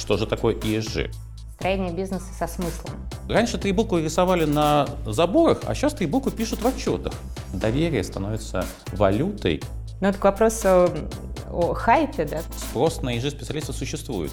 Что 0.00 0.16
же 0.16 0.26
такое 0.26 0.54
ESG? 0.54 1.12
Строение 1.56 1.92
бизнеса 1.92 2.24
со 2.36 2.46
смыслом. 2.46 2.94
Раньше 3.28 3.58
три 3.58 3.72
буквы 3.72 4.02
рисовали 4.02 4.46
на 4.46 4.88
заборах, 5.04 5.60
а 5.66 5.74
сейчас 5.74 5.92
три 5.92 6.06
буквы 6.06 6.32
пишут 6.32 6.62
в 6.62 6.66
отчетах. 6.66 7.12
Доверие 7.52 8.02
становится 8.02 8.64
валютой. 8.92 9.62
Ну, 10.00 10.08
это 10.08 10.18
к 10.18 10.24
вопросу 10.24 10.88
о 11.52 11.74
хайпе, 11.74 12.24
да? 12.24 12.40
Спрос 12.56 13.02
на 13.02 13.14
ESG 13.14 13.30
специалистов 13.30 13.76
существует. 13.76 14.32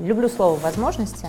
Люблю 0.00 0.30
слово 0.30 0.58
«возможности». 0.58 1.28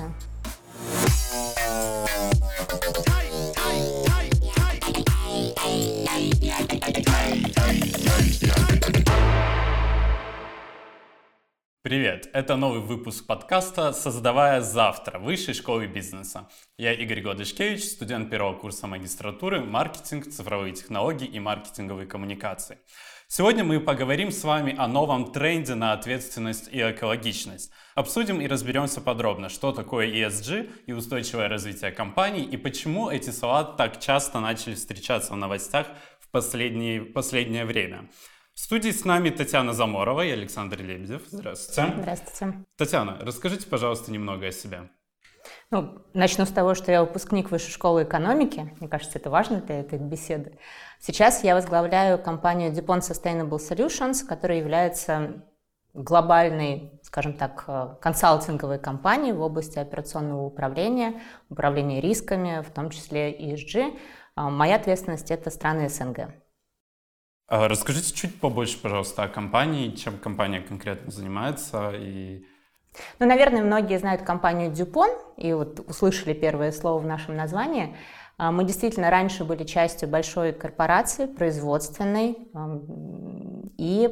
Привет! 11.86 12.29
Это 12.31 12.55
новый 12.55 12.79
выпуск 12.79 13.27
подкаста 13.27 13.91
«Создавая 13.91 14.61
завтра» 14.61 15.20
Высшей 15.20 15.54
школы 15.54 15.86
бизнеса. 15.86 16.47
Я 16.78 16.93
Игорь 16.93 17.19
Гладышкевич, 17.19 17.83
студент 17.83 18.29
первого 18.29 18.57
курса 18.57 18.87
магистратуры 18.87 19.60
«Маркетинг, 19.60 20.29
цифровые 20.29 20.71
технологии 20.71 21.27
и 21.27 21.41
маркетинговые 21.41 22.07
коммуникации». 22.07 22.77
Сегодня 23.27 23.65
мы 23.65 23.82
поговорим 23.82 24.32
с 24.32 24.46
вами 24.46 24.74
о 24.77 24.88
новом 24.88 25.33
тренде 25.33 25.75
на 25.75 25.91
ответственность 25.91 26.69
и 26.71 26.79
экологичность. 26.79 27.69
Обсудим 27.96 28.39
и 28.39 28.47
разберемся 28.47 29.02
подробно, 29.02 29.50
что 29.50 29.74
такое 29.74 30.07
ESG 30.07 30.86
и 30.86 30.93
устойчивое 30.93 31.50
развитие 31.50 31.91
компаний, 31.91 32.44
и 32.44 32.55
почему 32.55 33.09
эти 33.09 33.31
слова 33.31 33.66
так 33.66 34.00
часто 34.00 34.39
начали 34.39 34.75
встречаться 34.75 35.33
в 35.33 35.36
новостях 35.36 35.88
в 36.22 36.30
последнее, 36.30 37.02
последнее 37.02 37.66
время. 37.66 38.08
В 38.56 38.59
студии 38.59 38.92
с 38.92 39.03
нами 39.03 39.31
Татьяна 39.31 39.73
Заморова 39.73 40.23
и 40.23 40.30
Александр 40.30 40.81
Лебедев. 40.81 41.23
Здравствуйте. 41.28 41.94
Здравствуйте. 41.98 42.66
Татьяна, 42.78 43.17
расскажите, 43.22 43.67
пожалуйста, 43.67 44.11
немного 44.11 44.48
о 44.48 44.52
себе. 44.52 44.89
Ну, 45.72 46.06
начну 46.14 46.45
с 46.45 46.50
того, 46.50 46.75
что 46.75 46.92
я 46.92 47.03
выпускник 47.03 47.50
Высшей 47.50 47.72
школы 47.72 48.03
экономики. 48.03 48.75
Мне 48.80 48.88
кажется, 48.88 49.17
это 49.17 49.31
важно 49.31 49.59
для 49.61 49.80
этой 49.80 49.97
беседы. 49.97 50.58
Сейчас 51.00 51.44
я 51.44 51.55
возглавляю 51.55 52.22
компанию 52.22 52.72
DuPont 52.72 53.00
Sustainable 53.00 53.58
Solutions, 53.58 54.23
которая 54.25 54.59
является 54.59 55.44
глобальной, 55.94 56.99
скажем 57.03 57.33
так, 57.33 57.66
э, 57.67 57.95
консалтинговой 58.02 58.80
компанией 58.80 59.33
в 59.33 59.42
области 59.42 59.80
операционного 59.80 60.44
управления, 60.44 61.22
управления 61.49 62.02
рисками, 62.02 62.61
в 62.61 62.72
том 62.72 62.89
числе 62.89 63.31
ESG. 63.31 63.97
А, 64.36 64.49
моя 64.49 64.75
ответственность– 64.75 65.30
это 65.31 65.49
страны 65.49 65.89
СНГ. 65.89 66.42
А 67.47 67.67
расскажите 67.67 68.13
чуть 68.13 68.39
побольше, 68.39 68.77
пожалуйста, 68.81 69.23
о 69.23 69.27
компании, 69.27 69.91
чем 69.91 70.17
компания 70.17 70.61
конкретно 70.61 71.11
занимается 71.11 71.91
и 71.91 72.45
ну, 73.19 73.25
наверное, 73.25 73.63
многие 73.63 73.97
знают 73.97 74.22
компанию 74.22 74.72
Dupont 74.72 75.17
и 75.38 75.52
вот 75.53 75.80
услышали 75.80 76.33
первое 76.33 76.71
слово 76.71 76.99
в 76.99 77.08
нашем 77.08 77.36
названии. 77.36 77.95
А, 78.38 78.52
мы 78.52 78.66
действительно 78.66 79.09
раньше 79.09 79.45
были 79.45 79.64
частью 79.64 80.09
большой 80.09 80.53
корпорации, 80.53 81.25
производственной, 81.25 82.38
и, 83.77 84.09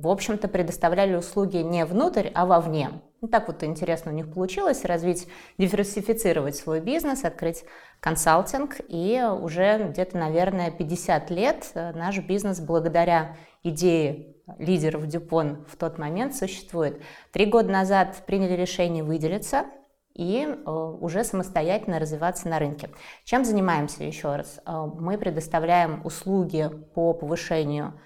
в 0.00 0.08
общем-то, 0.08 0.48
предоставляли 0.48 1.14
услуги 1.14 1.58
не 1.58 1.84
внутрь, 1.84 2.28
а 2.34 2.46
вовне. 2.46 2.90
Ну, 3.20 3.28
так 3.28 3.48
вот 3.48 3.62
интересно 3.62 4.12
у 4.12 4.14
них 4.14 4.32
получилось 4.32 4.84
развить, 4.84 5.28
диверсифицировать 5.58 6.56
свой 6.56 6.80
бизнес, 6.80 7.24
открыть 7.24 7.64
консалтинг, 8.00 8.76
и 8.88 9.22
уже 9.22 9.88
где-то, 9.90 10.16
наверное, 10.16 10.70
50 10.70 11.30
лет 11.30 11.70
э, 11.74 11.92
наш 11.92 12.18
бизнес 12.18 12.60
благодаря 12.60 13.36
идее 13.62 14.36
лидеров 14.58 15.06
Дюпон 15.06 15.66
в 15.68 15.76
тот 15.76 15.98
момент 15.98 16.34
существует. 16.34 17.02
Три 17.30 17.44
года 17.44 17.70
назад 17.70 18.22
приняли 18.26 18.54
решение 18.54 19.04
выделиться 19.04 19.66
и 20.14 20.46
э, 20.46 20.70
уже 20.70 21.24
самостоятельно 21.24 21.98
развиваться 21.98 22.48
на 22.48 22.58
рынке. 22.58 22.90
Чем 23.24 23.44
занимаемся 23.44 24.02
еще 24.04 24.34
раз? 24.34 24.60
Э, 24.66 24.86
мы 24.98 25.18
предоставляем 25.18 26.00
услуги 26.04 26.70
по 26.94 27.12
повышению 27.12 28.00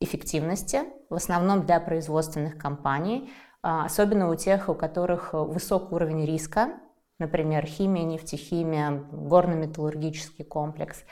эффективности, 0.00 0.80
в 1.08 1.14
основном 1.14 1.66
для 1.66 1.78
производственных 1.78 2.58
компаний, 2.58 3.30
а, 3.62 3.84
особенно 3.84 4.30
у 4.30 4.34
тех, 4.34 4.68
у 4.68 4.74
которых 4.74 5.34
высокий 5.34 5.94
уровень 5.94 6.24
риска, 6.24 6.70
например, 7.18 7.66
химия, 7.66 8.04
нефтехимия, 8.04 9.04
горно-металлургический 9.12 10.44
комплекс. 10.44 11.04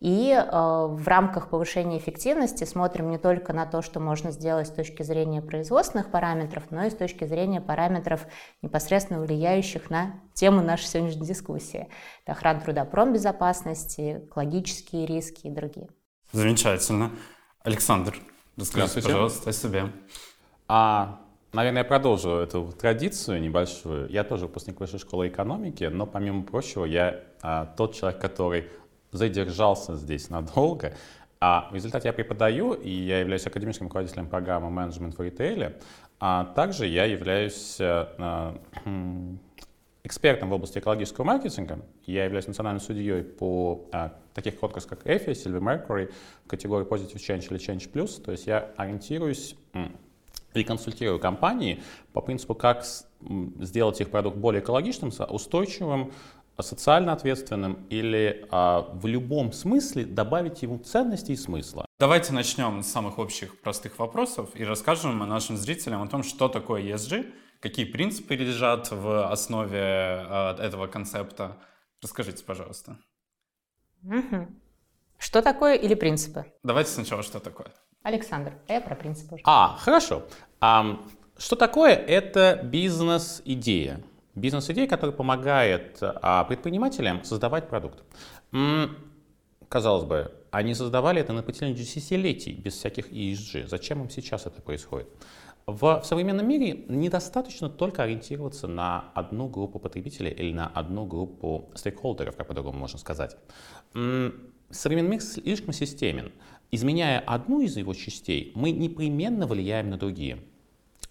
И 0.00 0.32
э, 0.32 0.42
в 0.42 1.06
рамках 1.06 1.48
повышения 1.48 1.96
эффективности 1.96 2.64
смотрим 2.64 3.08
не 3.08 3.18
только 3.18 3.52
на 3.52 3.66
то, 3.66 3.82
что 3.82 4.00
можно 4.00 4.32
сделать 4.32 4.66
с 4.66 4.72
точки 4.72 5.04
зрения 5.04 5.40
производственных 5.40 6.10
параметров, 6.10 6.64
но 6.70 6.86
и 6.86 6.90
с 6.90 6.94
точки 6.96 7.24
зрения 7.24 7.60
параметров, 7.60 8.26
непосредственно 8.62 9.20
влияющих 9.20 9.90
на 9.90 10.20
тему 10.34 10.60
нашей 10.60 10.86
сегодняшней 10.86 11.24
дискуссии. 11.24 11.88
Это 12.24 12.32
охрана 12.32 12.60
труда 12.60 12.84
промбезопасности, 12.84 14.24
экологические 14.26 15.06
риски 15.06 15.46
и 15.46 15.50
другие. 15.50 15.88
Замечательно. 16.32 17.12
Александр, 17.62 18.16
расскажите, 18.56 19.02
пожалуйста, 19.02 19.50
о 19.50 19.52
себе. 19.52 19.92
А 20.68 21.22
Наверное, 21.52 21.82
я 21.82 21.84
продолжу 21.84 22.30
эту 22.30 22.72
традицию 22.72 23.42
небольшую. 23.42 24.08
Я 24.08 24.24
тоже 24.24 24.46
выпускник 24.46 24.80
высшей 24.80 24.98
школы 24.98 25.28
экономики, 25.28 25.84
но 25.84 26.06
помимо 26.06 26.44
прочего, 26.44 26.86
я 26.86 27.20
а, 27.42 27.66
тот 27.66 27.94
человек, 27.94 28.22
который 28.22 28.70
задержался 29.10 29.96
здесь 29.96 30.30
надолго. 30.30 30.94
А 31.40 31.68
в 31.70 31.74
результате 31.74 32.08
я 32.08 32.14
преподаю, 32.14 32.72
и 32.72 32.88
я 32.88 33.20
являюсь 33.20 33.46
академическим 33.46 33.88
руководителем 33.88 34.28
программы 34.28 34.70
менеджмент 34.70 35.18
в 35.18 35.20
ритейле. 35.20 35.78
А 36.20 36.44
также 36.44 36.86
я 36.86 37.04
являюсь 37.04 37.76
а, 37.80 38.56
экспертом 40.04 40.50
в 40.50 40.52
области 40.52 40.78
экологического 40.78 41.24
маркетинга. 41.24 41.80
Я 42.06 42.24
являюсь 42.24 42.46
национальным 42.46 42.80
судьей 42.80 43.22
по 43.22 43.88
а, 43.92 44.12
таких 44.34 44.58
конкурсах, 44.58 44.90
как 44.90 45.06
EFI, 45.06 45.32
Silver 45.32 45.60
Mercury, 45.60 46.12
категории 46.46 46.86
Positive 46.86 47.16
Change 47.16 47.46
или 47.50 47.58
Change 47.58 47.90
Plus. 47.90 48.20
То 48.20 48.32
есть 48.32 48.46
я 48.46 48.70
ориентируюсь 48.76 49.56
и 50.54 50.64
консультирую 50.64 51.18
компании 51.18 51.82
по 52.12 52.20
принципу, 52.20 52.54
как 52.54 52.84
сделать 53.60 54.00
их 54.00 54.10
продукт 54.10 54.36
более 54.36 54.60
экологичным, 54.60 55.10
устойчивым, 55.30 56.12
социально 56.60 57.12
ответственным 57.12 57.86
или 57.88 58.46
а, 58.50 58.82
в 58.92 59.06
любом 59.06 59.52
смысле 59.52 60.04
добавить 60.04 60.62
ему 60.62 60.78
ценности 60.78 61.32
и 61.32 61.36
смысла. 61.36 61.86
Давайте 61.98 62.32
начнем 62.32 62.82
с 62.82 62.88
самых 62.88 63.18
общих 63.18 63.58
простых 63.60 63.98
вопросов 63.98 64.50
и 64.54 64.64
расскажем 64.64 65.18
нашим 65.18 65.56
зрителям 65.56 66.02
о 66.02 66.06
том, 66.08 66.22
что 66.22 66.48
такое 66.48 66.82
ESG, 66.82 67.32
какие 67.62 67.86
принципы 67.86 68.34
лежат 68.34 68.90
в 68.90 69.30
основе 69.30 69.78
а, 69.80 70.56
этого 70.58 70.88
концепта. 70.88 71.56
Расскажите, 72.02 72.44
пожалуйста. 72.44 72.98
Угу. 74.02 74.48
Что 75.18 75.40
такое 75.40 75.76
или 75.76 75.94
принципы? 75.94 76.44
Давайте 76.64 76.90
сначала, 76.90 77.22
что 77.22 77.38
такое. 77.38 77.68
Александр, 78.02 78.54
а 78.68 78.72
я 78.72 78.80
про 78.80 78.96
принципы 78.96 79.36
уже. 79.36 79.44
А, 79.46 79.76
хорошо. 79.78 80.24
А, 80.60 81.00
что 81.38 81.54
такое? 81.54 81.94
Это 81.94 82.60
бизнес-идея. 82.64 84.02
Бизнес-идея, 84.34 84.88
которая 84.88 85.14
помогает 85.16 85.98
а, 86.02 86.42
предпринимателям 86.44 87.22
создавать 87.22 87.68
продукт. 87.68 88.02
М-м, 88.50 88.96
казалось 89.68 90.04
бы, 90.04 90.32
они 90.50 90.74
создавали 90.74 91.20
это 91.20 91.32
на 91.32 91.44
протяжении 91.44 91.74
десятилетий 91.74 92.52
без 92.52 92.74
всяких 92.74 93.12
ESG. 93.12 93.68
Зачем 93.68 94.02
им 94.02 94.10
сейчас 94.10 94.46
это 94.46 94.60
происходит? 94.60 95.08
В, 95.66 96.02
современном 96.04 96.48
мире 96.48 96.84
недостаточно 96.88 97.68
только 97.68 98.02
ориентироваться 98.02 98.66
на 98.66 99.10
одну 99.14 99.48
группу 99.48 99.78
потребителей 99.78 100.32
или 100.32 100.52
на 100.52 100.66
одну 100.66 101.06
группу 101.06 101.70
стейкхолдеров, 101.74 102.36
как 102.36 102.48
по-другому 102.48 102.78
можно 102.78 102.98
сказать. 102.98 103.36
Современный 103.92 105.10
мир 105.10 105.20
слишком 105.20 105.72
системен. 105.72 106.32
Изменяя 106.72 107.20
одну 107.20 107.60
из 107.60 107.76
его 107.76 107.94
частей, 107.94 108.50
мы 108.54 108.70
непременно 108.70 109.46
влияем 109.46 109.90
на 109.90 109.98
другие. 109.98 110.38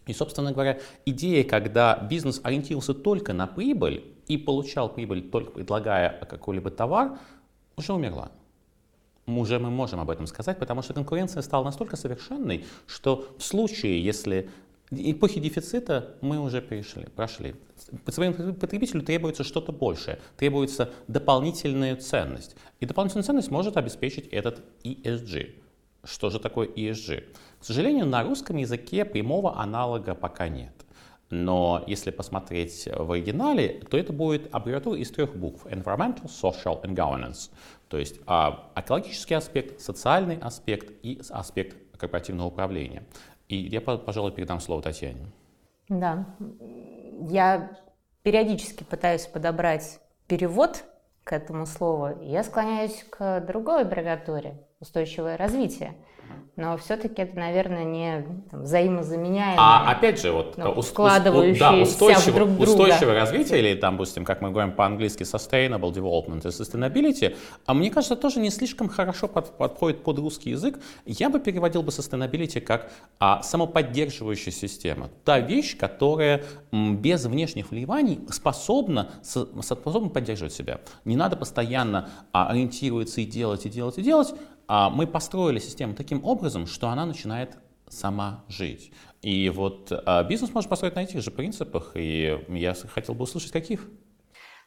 И, 0.07 0.13
собственно 0.13 0.51
говоря, 0.51 0.79
идея, 1.05 1.43
когда 1.43 1.95
бизнес 2.09 2.41
ориентировался 2.43 2.95
только 2.95 3.33
на 3.33 3.47
прибыль 3.47 4.03
и 4.27 4.37
получал 4.37 4.93
прибыль 4.93 5.29
только 5.29 5.51
предлагая 5.51 6.25
какой-либо 6.25 6.71
товар, 6.71 7.19
уже 7.77 7.93
умерла. 7.93 8.31
Уже 9.37 9.59
мы 9.59 9.69
можем 9.69 9.99
об 9.99 10.09
этом 10.09 10.27
сказать, 10.27 10.59
потому 10.59 10.81
что 10.81 10.93
конкуренция 10.93 11.41
стала 11.41 11.63
настолько 11.63 11.95
совершенной, 11.95 12.65
что 12.87 13.33
в 13.37 13.43
случае, 13.43 14.03
если 14.03 14.49
эпохи 14.91 15.39
дефицита 15.39 16.15
мы 16.21 16.39
уже 16.39 16.61
перешли, 16.61 17.05
прошли. 17.15 17.55
Потребителю 18.05 19.01
требуется 19.01 19.43
что-то 19.43 19.71
большее, 19.71 20.19
требуется 20.37 20.89
дополнительная 21.07 21.95
ценность. 21.95 22.55
И 22.79 22.85
дополнительную 22.85 23.23
ценность 23.23 23.51
может 23.51 23.77
обеспечить 23.77 24.27
этот 24.27 24.61
ESG. 24.83 25.55
Что 26.03 26.29
же 26.29 26.39
такое 26.39 26.67
ESG? 26.67 27.23
К 27.59 27.63
сожалению, 27.63 28.05
на 28.05 28.23
русском 28.23 28.57
языке 28.57 29.05
прямого 29.05 29.59
аналога 29.59 30.15
пока 30.15 30.49
нет. 30.49 30.73
Но 31.31 31.83
если 31.87 32.11
посмотреть 32.11 32.87
в 32.93 33.11
оригинале, 33.13 33.81
то 33.89 33.97
это 33.97 34.11
будет 34.11 34.53
аббревиатура 34.53 34.97
из 34.97 35.09
трех 35.11 35.35
букв. 35.35 35.65
Environmental, 35.65 36.25
Social 36.25 36.83
and 36.83 36.93
Governance. 36.93 37.49
То 37.87 37.97
есть 37.97 38.19
а, 38.27 38.69
экологический 38.75 39.35
аспект, 39.35 39.79
социальный 39.79 40.37
аспект 40.37 40.93
и 41.03 41.21
аспект 41.29 41.77
корпоративного 41.97 42.47
управления. 42.47 43.03
И 43.47 43.55
я, 43.55 43.79
пожалуй, 43.81 44.31
передам 44.33 44.59
слово 44.59 44.81
Татьяне. 44.81 45.25
Да. 45.87 46.25
я 47.29 47.71
периодически 48.23 48.83
пытаюсь 48.83 49.25
подобрать 49.25 49.99
перевод 50.27 50.83
к 51.23 51.33
этому 51.33 51.65
слову. 51.65 52.21
Я 52.21 52.43
склоняюсь 52.43 53.05
к 53.09 53.41
другой 53.41 53.81
аббревиатуре 53.81 54.65
«устойчивое 54.79 55.37
развитие» 55.37 55.95
но 56.55 56.77
все-таки 56.77 57.21
это, 57.21 57.37
наверное, 57.37 57.83
не 57.83 58.25
там, 58.51 58.63
взаимозаменяемое. 58.63 59.55
А 59.57 59.91
опять 59.91 60.21
же, 60.21 60.31
вот 60.31 60.57
ну, 60.57 60.71
ускладывающиеся 60.71 61.59
да, 61.59 61.75
устойчивое, 61.75 62.33
друг 62.33 62.49
друга. 62.49 62.69
устойчивое 62.69 63.13
развитие, 63.15 63.59
или 63.59 63.79
там, 63.79 63.95
допустим, 63.95 64.25
как 64.25 64.41
мы 64.41 64.51
говорим 64.51 64.73
по-английски, 64.73 65.23
sustainable 65.23 65.91
development 65.91 66.41
и 66.43 66.49
sustainability, 66.49 67.35
а 67.65 67.73
мне 67.73 67.89
кажется, 67.89 68.15
тоже 68.15 68.39
не 68.39 68.49
слишком 68.49 68.89
хорошо 68.89 69.27
под, 69.27 69.57
подходит 69.57 70.03
под 70.03 70.19
русский 70.19 70.51
язык. 70.51 70.79
Я 71.05 71.29
бы 71.29 71.39
переводил 71.39 71.83
бы 71.83 71.89
sustainability 71.89 72.59
как 72.59 72.91
а, 73.19 73.41
самоподдерживающая 73.41 74.51
система. 74.51 75.09
Та 75.23 75.39
вещь, 75.39 75.77
которая 75.77 76.43
м, 76.71 76.97
без 76.97 77.25
внешних 77.25 77.71
вливаний 77.71 78.19
способна, 78.29 79.09
с, 79.23 79.47
способна 79.61 80.09
поддерживать 80.09 80.53
себя. 80.53 80.81
Не 81.05 81.15
надо 81.15 81.35
постоянно 81.35 82.09
а, 82.31 82.49
ориентироваться 82.49 83.21
и 83.21 83.25
делать, 83.25 83.65
и 83.65 83.69
делать, 83.69 83.97
и 83.97 84.01
делать, 84.01 84.33
мы 84.67 85.07
построили 85.07 85.59
систему 85.59 85.93
таким 85.93 86.23
образом, 86.23 86.65
что 86.65 86.89
она 86.89 87.05
начинает 87.05 87.57
сама 87.91 88.45
жить. 88.47 88.91
И 89.21 89.49
вот 89.49 89.91
а, 89.91 90.23
бизнес 90.23 90.53
можно 90.53 90.69
построить 90.69 90.95
на 90.95 91.03
этих 91.03 91.21
же 91.21 91.29
принципах, 91.29 91.91
и 91.95 92.39
я 92.49 92.73
хотел 92.73 93.13
бы 93.13 93.23
услышать, 93.23 93.51
каких. 93.51 93.87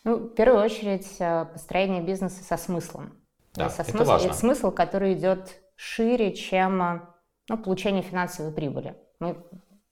Ну, 0.04 0.16
в 0.16 0.34
первую 0.34 0.62
очередь, 0.62 1.16
а, 1.20 1.46
построение 1.46 2.02
бизнеса 2.02 2.44
со 2.44 2.56
смыслом. 2.56 3.14
Да, 3.54 3.70
со 3.70 3.82
это 3.82 3.92
смысл, 3.92 4.08
важно. 4.08 4.26
Это 4.26 4.36
смысл, 4.36 4.70
который 4.70 5.14
идет 5.14 5.62
шире, 5.76 6.34
чем 6.34 6.82
а, 6.82 7.14
ну, 7.48 7.58
получение 7.58 8.02
финансовой 8.02 8.52
прибыли. 8.52 8.96
Мы 9.20 9.36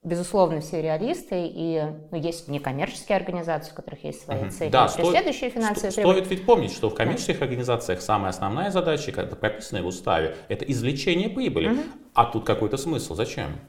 Безусловно, 0.04 0.60
все 0.60 0.82
реалисты, 0.82 1.46
и 1.46 1.80
ну, 2.10 2.18
есть 2.18 2.48
некоммерческие 2.48 3.16
организации, 3.16 3.70
у 3.70 3.76
которых 3.76 4.02
есть 4.02 4.24
свои 4.24 4.50
цели, 4.50 4.68
да, 4.68 4.88
преследующие 4.88 5.50
стоит, 5.50 5.52
финансовые 5.52 5.92
сто, 5.92 6.00
Стоит 6.00 6.26
ведь 6.28 6.44
помнить, 6.44 6.72
что 6.72 6.90
в 6.90 6.94
коммерческих 6.96 7.38
да. 7.38 7.44
организациях 7.44 8.00
самая 8.00 8.30
основная 8.30 8.72
задача, 8.72 9.12
как 9.12 9.38
прописанная 9.38 9.84
в 9.84 9.86
уставе, 9.86 10.34
это 10.48 10.64
извлечение 10.64 11.28
прибыли. 11.28 11.68
Угу. 11.68 11.80
А 12.14 12.24
тут 12.24 12.44
какой-то 12.44 12.78
смысл. 12.78 13.14
Зачем? 13.14 13.60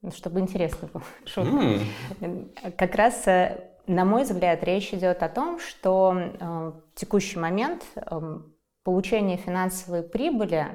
Ну, 0.00 0.10
чтобы 0.10 0.40
интересно 0.40 0.88
было. 0.92 1.02
Mm. 2.20 2.72
Как 2.76 2.94
раз, 2.94 3.26
э, 3.26 3.72
на 3.86 4.06
мой 4.06 4.22
взгляд, 4.22 4.64
речь 4.64 4.94
идет 4.94 5.22
о 5.22 5.28
том, 5.28 5.58
что 5.58 6.14
э, 6.16 6.44
в 6.44 6.82
текущий 6.94 7.38
момент 7.38 7.84
э, 7.94 8.40
получение 8.84 9.36
финансовой 9.36 10.02
прибыли 10.02 10.66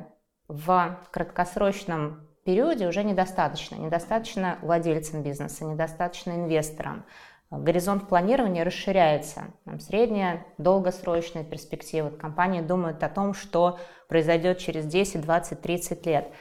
в 0.48 1.00
краткосрочном 1.12 2.28
периоде 2.44 2.88
уже 2.88 3.04
недостаточно. 3.04 3.76
Недостаточно 3.76 4.58
владельцам 4.62 5.24
бизнеса, 5.24 5.66
недостаточно 5.66 6.32
инвесторам. 6.32 7.06
Горизонт 7.52 8.08
планирования 8.08 8.64
расширяется. 8.64 9.48
Там 9.66 9.80
средняя, 9.80 10.46
долгосрочная 10.58 11.44
перспектива. 11.44 12.10
Компании 12.10 12.62
думают 12.62 13.04
о 13.04 13.10
том, 13.10 13.34
что 13.34 13.78
произойдет 14.08 14.58
через 14.60 14.86
10, 14.86 15.22
20, 15.22 15.62
30 15.62 16.06
лет. 16.06 16.32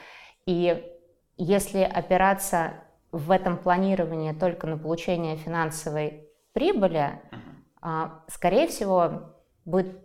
И 0.47 0.85
если 1.37 1.81
опираться 1.81 2.75
в 3.11 3.31
этом 3.32 3.58
планировании 3.58 4.32
только 4.32 4.69
на 4.69 4.79
получение 4.79 5.37
финансовой 5.37 6.29
прибыли, 6.52 7.20
а, 7.82 8.23
скорее 8.29 8.69
всего, 8.69 9.35
будет 9.64 9.99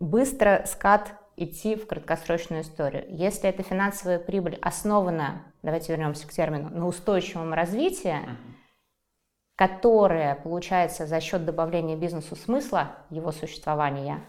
быстро 0.00 0.64
скат 0.66 1.14
идти 1.36 1.76
в 1.76 1.86
краткосрочную 1.86 2.62
историю. 2.62 3.06
Если 3.08 3.48
эта 3.48 3.62
финансовая 3.62 4.18
прибыль 4.18 4.58
основана, 4.60 5.42
давайте 5.62 5.92
вернемся 5.92 6.26
к 6.26 6.32
термину, 6.32 6.68
на 6.70 6.86
устойчивом 6.86 7.54
развитии, 7.54 8.18
которое 9.56 10.34
получается 10.36 11.06
за 11.06 11.20
счет 11.20 11.44
добавления 11.44 11.96
бизнесу 11.96 12.36
смысла 12.36 12.96
его 13.10 13.32
существования, 13.32 14.20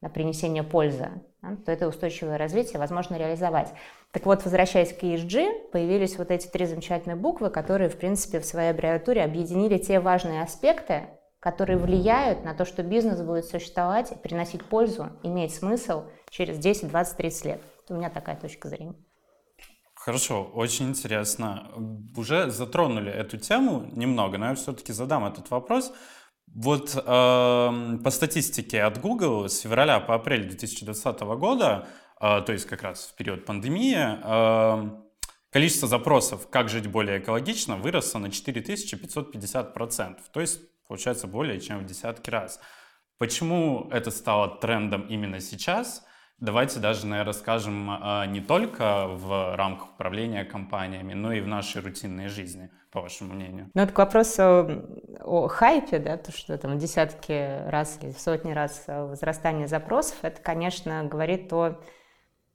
на 0.00 0.08
принесение 0.08 0.62
пользы, 0.62 1.10
да, 1.42 1.56
то 1.64 1.72
это 1.72 1.86
устойчивое 1.86 2.38
развитие 2.38 2.78
возможно 2.78 3.16
реализовать. 3.16 3.68
Так 4.12 4.24
вот, 4.24 4.42
возвращаясь 4.44 4.94
к 4.94 5.02
ESG, 5.02 5.70
появились 5.70 6.16
вот 6.16 6.30
эти 6.30 6.46
три 6.46 6.64
замечательные 6.64 7.16
буквы, 7.16 7.50
которые, 7.50 7.90
в 7.90 7.98
принципе, 7.98 8.40
в 8.40 8.46
своей 8.46 8.70
аббревиатуре 8.70 9.22
объединили 9.22 9.78
те 9.78 10.00
важные 10.00 10.42
аспекты, 10.42 11.08
которые 11.40 11.78
влияют 11.78 12.44
на 12.44 12.54
то, 12.54 12.64
что 12.66 12.82
бизнес 12.82 13.20
будет 13.22 13.46
существовать, 13.46 14.20
приносить 14.22 14.64
пользу, 14.64 15.08
иметь 15.22 15.54
смысл 15.54 16.04
через 16.28 16.58
10, 16.58 16.88
20, 16.88 17.16
30 17.16 17.44
лет. 17.46 17.62
Это 17.84 17.94
у 17.94 17.96
меня 17.96 18.10
такая 18.10 18.36
точка 18.36 18.68
зрения. 18.68 18.94
Хорошо, 19.94 20.44
очень 20.44 20.90
интересно. 20.90 21.70
Уже 22.16 22.50
затронули 22.50 23.10
эту 23.10 23.38
тему 23.38 23.88
немного, 23.92 24.38
но 24.38 24.48
я 24.50 24.54
все-таки 24.54 24.92
задам 24.92 25.26
этот 25.26 25.50
вопрос. 25.50 25.92
Вот 26.46 26.94
э, 26.96 27.00
по 27.02 28.10
статистике 28.10 28.82
от 28.82 28.98
Google 29.00 29.48
с 29.48 29.60
февраля 29.60 30.00
по 30.00 30.14
апрель 30.14 30.48
2020 30.48 31.20
года, 31.20 31.86
э, 32.20 32.42
то 32.44 32.52
есть 32.52 32.64
как 32.66 32.82
раз 32.82 33.12
в 33.12 33.14
период 33.16 33.44
пандемии, 33.44 33.96
э, 33.96 34.90
количество 35.50 35.86
запросов 35.86 36.48
«Как 36.48 36.68
жить 36.68 36.86
более 36.86 37.18
экологично» 37.20 37.76
выросло 37.76 38.18
на 38.18 38.30
4550%. 38.30 40.16
То 40.32 40.40
есть 40.40 40.60
получается 40.90 41.28
более 41.28 41.60
чем 41.60 41.78
в 41.78 41.86
десятки 41.86 42.30
раз. 42.30 42.60
Почему 43.16 43.88
это 43.92 44.10
стало 44.10 44.58
трендом 44.58 45.02
именно 45.02 45.38
сейчас? 45.38 46.04
Давайте 46.40 46.80
даже, 46.80 47.06
наверное, 47.06 47.32
расскажем 47.32 47.88
а, 47.88 48.26
не 48.26 48.40
только 48.40 49.06
в 49.06 49.54
рамках 49.54 49.92
управления 49.92 50.44
компаниями, 50.44 51.14
но 51.14 51.32
и 51.32 51.40
в 51.40 51.46
нашей 51.46 51.80
рутинной 51.80 52.26
жизни, 52.26 52.72
по 52.90 53.02
вашему 53.02 53.34
мнению. 53.34 53.70
Ну, 53.72 53.82
это 53.82 53.92
к 53.92 53.98
вопросу 53.98 54.42
о 55.20 55.46
хайпе, 55.46 56.00
да, 56.00 56.16
то, 56.16 56.32
что 56.32 56.58
там 56.58 56.76
десятки 56.76 57.68
раз 57.68 58.00
или 58.02 58.10
сотни 58.10 58.50
раз 58.50 58.82
возрастание 58.88 59.68
запросов, 59.68 60.16
это, 60.22 60.42
конечно, 60.42 61.04
говорит 61.04 61.52
о, 61.52 61.78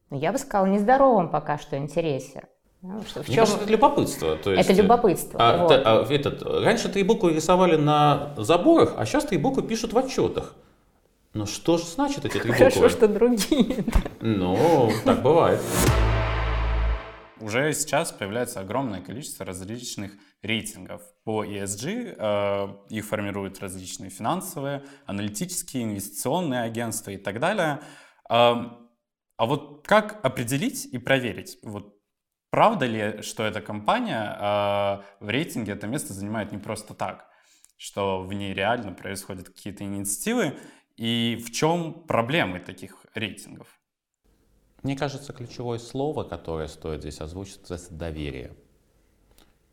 ну, 0.10 0.20
я 0.20 0.34
бы 0.34 0.38
сказала, 0.38 0.66
нездоровом 0.66 1.30
пока 1.30 1.58
что 1.58 1.78
интересе. 1.78 2.50
Ну, 2.88 3.02
что, 3.02 3.24
в 3.24 3.28
Мне 3.28 3.36
чем... 3.36 3.46
кажется, 3.46 3.64
это 3.64 3.72
любопытство. 3.72 4.36
То 4.36 4.54
есть, 4.54 4.70
это 4.70 4.80
любопытство. 4.80 5.40
А, 5.42 5.58
вот. 5.58 5.72
а, 5.72 6.06
этот, 6.08 6.44
раньше 6.44 6.88
три 6.88 7.02
буквы 7.02 7.34
рисовали 7.34 7.78
на 7.78 8.36
заборах, 8.38 8.94
а 8.96 9.06
сейчас 9.08 9.26
три 9.26 9.40
буквы 9.40 9.64
пишут 9.64 9.94
в 9.94 9.98
отчетах. 9.98 10.54
Ну 11.34 11.48
что 11.48 11.80
же 11.80 11.86
значит 11.86 12.26
эти 12.26 12.34
три 12.34 12.52
буквы? 12.52 12.58
Хорошо, 12.58 12.90
что 12.90 13.08
другие. 13.08 13.86
Ну, 14.22 14.92
так 15.04 15.24
бывает. 15.24 15.60
Уже 17.40 17.74
сейчас 17.74 18.12
появляется 18.12 18.60
огромное 18.60 19.02
количество 19.02 19.46
различных 19.46 20.12
рейтингов 20.44 21.02
по 21.24 21.44
ESG. 21.44 22.16
Э, 22.18 22.68
их 22.90 23.06
формируют 23.06 23.60
различные 23.62 24.12
финансовые, 24.12 24.84
аналитические, 25.08 25.86
инвестиционные 25.86 26.62
агентства 26.62 27.10
и 27.10 27.18
так 27.18 27.40
далее. 27.40 27.82
А 29.38 29.46
вот 29.48 29.86
как 29.86 30.24
определить 30.24 30.86
и 30.86 30.98
проверить, 30.98 31.58
вот 31.62 31.95
Правда 32.56 32.86
ли, 32.86 33.22
что 33.22 33.44
эта 33.44 33.60
компания 33.60 34.34
э, 34.40 35.02
в 35.20 35.28
рейтинге 35.28 35.74
это 35.74 35.88
место 35.88 36.14
занимает 36.14 36.54
не 36.54 36.58
просто 36.58 36.94
так, 36.94 37.28
что 37.76 38.22
в 38.22 38.32
ней 38.32 38.54
реально 38.54 38.94
происходят 38.94 39.50
какие-то 39.50 39.84
инициативы, 39.84 40.58
и 40.96 41.44
в 41.46 41.52
чем 41.52 42.06
проблемы 42.08 42.62
таких 42.62 43.06
рейтингов? 43.14 43.68
Мне 44.84 44.96
кажется, 44.96 45.34
ключевое 45.34 45.80
слово, 45.80 46.24
которое 46.24 46.70
стоит 46.70 47.02
здесь 47.02 47.20
озвучить, 47.20 47.60
это 47.70 47.94
доверие. 47.94 48.56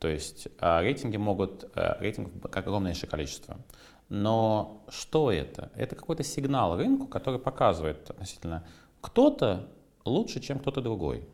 То 0.00 0.08
есть 0.08 0.48
э, 0.58 0.80
рейтинги 0.80 1.18
могут, 1.18 1.70
э, 1.76 2.00
рейтингов 2.00 2.32
огромнейшее 2.52 3.08
количество. 3.08 3.64
Но 4.08 4.84
что 4.88 5.30
это? 5.30 5.70
Это 5.76 5.94
какой-то 5.94 6.24
сигнал 6.24 6.76
рынку, 6.76 7.06
который 7.06 7.38
показывает 7.38 8.10
относительно 8.10 8.66
кто-то 9.00 9.68
лучше, 10.04 10.40
чем 10.40 10.58
кто-то 10.58 10.80
другой. 10.80 11.28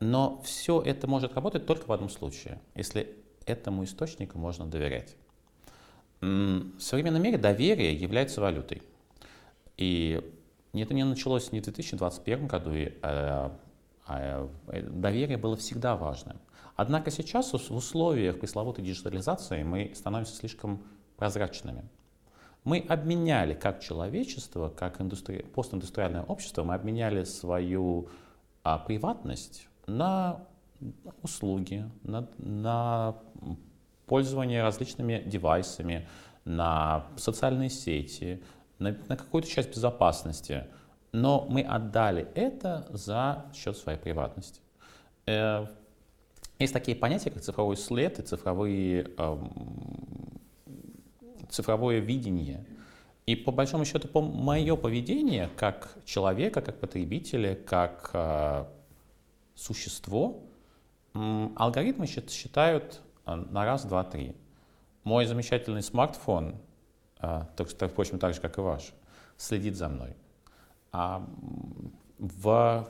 Но 0.00 0.40
все 0.44 0.80
это 0.80 1.06
может 1.06 1.34
работать 1.34 1.66
только 1.66 1.86
в 1.86 1.92
одном 1.92 2.08
случае, 2.08 2.60
если 2.74 3.16
этому 3.46 3.84
источнику 3.84 4.38
можно 4.38 4.66
доверять. 4.66 5.16
В 6.20 6.80
современном 6.80 7.22
мире 7.22 7.38
доверие 7.38 7.94
является 7.94 8.40
валютой. 8.40 8.82
И 9.76 10.22
это 10.72 10.94
не 10.94 11.04
началось 11.04 11.52
не 11.52 11.60
в 11.60 11.64
2021 11.64 12.46
году, 12.46 12.72
и, 12.72 12.92
а, 13.02 13.56
а, 14.06 14.48
доверие 14.66 15.36
было 15.36 15.56
всегда 15.56 15.96
важным. 15.96 16.38
Однако 16.76 17.10
сейчас 17.10 17.52
в 17.52 17.74
условиях 17.74 18.40
пресловутой 18.40 18.84
диджитализации 18.84 19.62
мы 19.62 19.92
становимся 19.94 20.34
слишком 20.34 20.82
прозрачными. 21.16 21.84
Мы 22.64 22.78
обменяли 22.88 23.54
как 23.54 23.80
человечество, 23.80 24.70
как 24.70 25.00
индустри... 25.00 25.42
постиндустриальное 25.42 26.22
общество, 26.22 26.64
мы 26.64 26.74
обменяли 26.74 27.24
свою 27.24 28.08
а, 28.62 28.78
приватность 28.78 29.68
на 29.86 30.46
услуги, 31.22 31.88
на, 32.02 32.28
на 32.38 33.16
пользование 34.06 34.62
различными 34.62 35.22
девайсами, 35.24 36.06
на 36.44 37.06
социальные 37.16 37.70
сети, 37.70 38.42
на, 38.78 38.96
на 39.08 39.16
какую-то 39.16 39.48
часть 39.48 39.70
безопасности. 39.70 40.64
Но 41.12 41.46
мы 41.48 41.62
отдали 41.62 42.28
это 42.34 42.86
за 42.90 43.46
счет 43.54 43.76
своей 43.76 43.98
приватности. 43.98 44.60
Э, 45.26 45.66
есть 46.58 46.72
такие 46.72 46.96
понятия, 46.96 47.30
как 47.30 47.42
цифровой 47.42 47.76
след 47.76 48.18
и 48.18 48.22
цифровые, 48.22 49.10
эм, 49.16 50.40
цифровое 51.48 51.98
видение. 52.00 52.64
И 53.26 53.36
по 53.36 53.52
большому 53.52 53.84
счету, 53.84 54.06
по 54.08 54.20
мое 54.20 54.76
поведение 54.76 55.48
как 55.56 55.96
человека, 56.04 56.60
как 56.60 56.78
потребителя, 56.78 57.54
как 57.54 58.10
э, 58.12 58.64
существо, 59.54 60.42
алгоритмы 61.12 62.06
считают 62.06 63.00
э, 63.26 63.34
на 63.34 63.64
раз, 63.64 63.84
два, 63.84 64.04
три. 64.04 64.34
Мой 65.04 65.26
замечательный 65.26 65.82
смартфон, 65.82 66.56
э, 67.20 67.42
впрочем, 67.56 68.18
так 68.18 68.34
же, 68.34 68.40
как 68.40 68.58
и 68.58 68.60
ваш, 68.60 68.92
следит 69.36 69.76
за 69.76 69.88
мной. 69.88 70.16
А 70.92 71.26
в... 72.18 72.88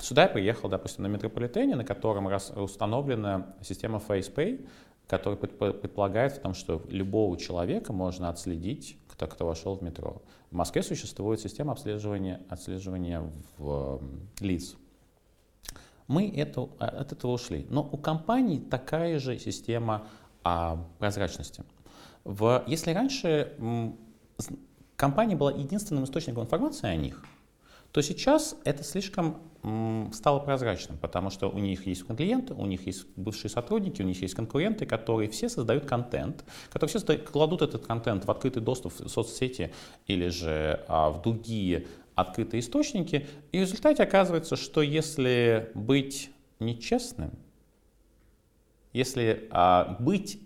Сюда 0.00 0.22
я 0.22 0.28
приехал, 0.28 0.68
допустим, 0.68 1.04
на 1.04 1.08
метрополитене, 1.08 1.76
на 1.76 1.84
котором 1.84 2.26
установлена 2.56 3.54
система 3.62 3.98
FacePay, 3.98 4.68
которая 5.06 5.38
предполагает 5.38 6.32
в 6.32 6.40
том, 6.40 6.54
что 6.54 6.82
любого 6.88 7.38
человека 7.38 7.92
можно 7.92 8.28
отследить, 8.28 8.98
кто, 9.06 9.28
кто 9.28 9.46
вошел 9.46 9.76
в 9.76 9.82
метро. 9.82 10.22
В 10.50 10.54
Москве 10.54 10.82
существует 10.82 11.40
система 11.40 11.72
обследования, 11.72 12.42
отслеживания 12.48 13.30
в, 13.58 14.02
лиц. 14.40 14.76
Мы 16.08 16.30
это, 16.34 16.68
от 16.78 17.12
этого 17.12 17.32
ушли. 17.32 17.66
Но 17.68 17.82
у 17.82 17.96
компаний 17.96 18.60
такая 18.60 19.18
же 19.18 19.38
система 19.38 20.06
а, 20.44 20.84
прозрачности. 20.98 21.64
В, 22.24 22.62
если 22.66 22.92
раньше 22.92 23.54
м, 23.58 23.98
компания 24.96 25.36
была 25.36 25.52
единственным 25.52 26.04
источником 26.04 26.44
информации 26.44 26.88
о 26.88 26.96
них– 26.96 27.24
то 27.96 28.02
сейчас 28.02 28.56
это 28.64 28.84
слишком 28.84 29.38
стало 30.12 30.40
прозрачным, 30.40 30.98
потому 30.98 31.30
что 31.30 31.48
у 31.48 31.58
них 31.58 31.86
есть 31.86 32.06
клиенты, 32.06 32.52
у 32.52 32.66
них 32.66 32.86
есть 32.86 33.06
бывшие 33.16 33.50
сотрудники, 33.50 34.02
у 34.02 34.04
них 34.04 34.20
есть 34.20 34.34
конкуренты, 34.34 34.84
которые 34.84 35.30
все 35.30 35.48
создают 35.48 35.86
контент, 35.86 36.44
которые 36.70 36.90
все 36.90 36.98
создают, 36.98 37.30
кладут 37.30 37.62
этот 37.62 37.86
контент 37.86 38.26
в 38.26 38.30
открытый 38.30 38.62
доступ 38.62 38.92
в 38.92 39.08
соцсети 39.08 39.72
или 40.06 40.28
же 40.28 40.84
а, 40.88 41.08
в 41.08 41.22
другие 41.22 41.86
открытые 42.16 42.60
источники, 42.60 43.28
и 43.52 43.58
в 43.58 43.60
результате 43.60 44.02
оказывается, 44.02 44.56
что 44.56 44.82
если 44.82 45.70
быть 45.74 46.32
нечестным, 46.58 47.30
если 48.92 49.46
а, 49.50 49.96
быть 50.00 50.40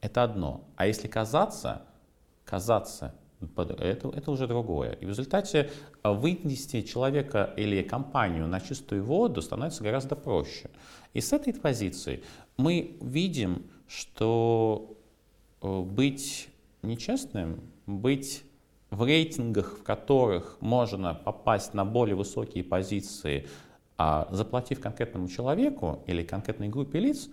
это 0.00 0.24
одно, 0.24 0.68
а 0.76 0.86
если 0.86 1.06
казаться, 1.08 1.82
казаться 2.44 3.14
это, 3.78 4.08
это 4.08 4.30
уже 4.30 4.46
другое. 4.46 4.92
И 4.92 5.06
в 5.06 5.08
результате 5.08 5.70
а, 6.02 6.12
вынести 6.12 6.82
человека 6.82 7.54
или 7.56 7.82
компанию 7.82 8.46
на 8.46 8.60
чистую 8.60 9.04
воду 9.04 9.40
становится 9.40 9.82
гораздо 9.82 10.16
проще. 10.16 10.70
И 11.14 11.20
с 11.20 11.32
этой 11.32 11.54
позиции 11.54 12.22
мы 12.56 12.96
видим, 13.00 13.70
что 13.88 14.96
э, 15.62 15.80
быть 15.80 16.48
нечестным, 16.82 17.60
быть 17.86 18.44
в 18.90 19.04
рейтингах, 19.04 19.78
в 19.78 19.82
которых 19.82 20.56
можно 20.60 21.14
попасть 21.14 21.74
на 21.74 21.84
более 21.84 22.16
высокие 22.16 22.64
позиции, 22.64 23.46
а 23.96 24.28
заплатив 24.30 24.80
конкретному 24.80 25.28
человеку 25.28 26.02
или 26.06 26.22
конкретной 26.22 26.68
группе 26.68 26.98
лиц, 26.98 27.28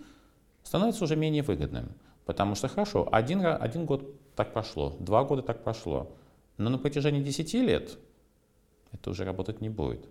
становится 0.62 1.04
уже 1.04 1.16
менее 1.16 1.42
выгодным. 1.42 1.94
Потому 2.24 2.54
что 2.54 2.68
хорошо, 2.68 3.08
один, 3.10 3.44
один 3.44 3.86
год 3.86 4.14
так 4.36 4.52
прошло, 4.52 4.94
два 5.00 5.24
года 5.24 5.42
так 5.42 5.64
прошло. 5.64 6.12
Но 6.58 6.70
на 6.70 6.78
протяжении 6.78 7.22
10 7.22 7.54
лет 7.54 7.98
это 8.92 9.10
уже 9.10 9.24
работать 9.24 9.60
не 9.60 9.68
будет. 9.68 10.06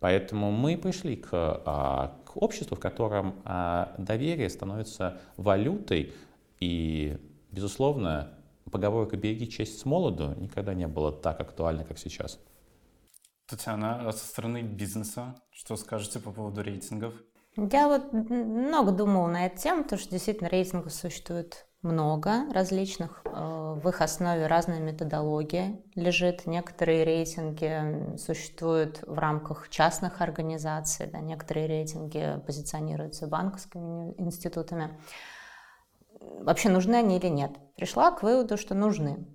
Поэтому 0.00 0.50
мы 0.52 0.76
пришли 0.76 1.16
к, 1.16 1.28
а, 1.32 2.16
к 2.24 2.36
обществу, 2.36 2.76
в 2.76 2.80
котором 2.80 3.34
а, 3.44 3.94
доверие 3.98 4.48
становится 4.48 5.20
валютой. 5.36 6.12
И, 6.60 7.18
безусловно, 7.50 8.37
поговорка 8.70 9.16
«береги 9.16 9.48
честь 9.48 9.80
с 9.80 9.84
молоду» 9.84 10.34
никогда 10.36 10.74
не 10.74 10.86
было 10.86 11.12
так 11.12 11.40
актуально, 11.40 11.84
как 11.84 11.98
сейчас. 11.98 12.38
Татьяна, 13.46 14.08
а 14.08 14.12
со 14.12 14.26
стороны 14.26 14.62
бизнеса 14.62 15.34
что 15.50 15.76
скажете 15.76 16.20
по 16.20 16.30
поводу 16.30 16.62
рейтингов? 16.62 17.14
Я 17.56 17.88
вот 17.88 18.12
много 18.12 18.92
думала 18.92 19.26
на 19.26 19.46
эту 19.46 19.60
тему, 19.60 19.82
потому 19.82 20.00
что 20.00 20.10
действительно 20.10 20.48
рейтингов 20.48 20.92
существует 20.92 21.66
много 21.82 22.44
различных. 22.52 23.22
Э, 23.24 23.74
в 23.82 23.88
их 23.88 24.00
основе 24.00 24.46
разная 24.46 24.80
методология 24.80 25.80
лежит. 25.94 26.46
Некоторые 26.46 27.04
рейтинги 27.04 28.16
существуют 28.16 29.00
в 29.06 29.18
рамках 29.18 29.68
частных 29.70 30.20
организаций, 30.20 31.06
да, 31.06 31.20
некоторые 31.20 31.66
рейтинги 31.66 32.40
позиционируются 32.46 33.26
банковскими 33.26 34.14
институтами. 34.18 34.98
Вообще 36.20 36.68
нужны 36.68 36.96
они 36.96 37.18
или 37.18 37.28
нет? 37.28 37.52
Пришла 37.76 38.10
к 38.10 38.22
выводу, 38.22 38.56
что 38.56 38.74
нужны. 38.74 39.26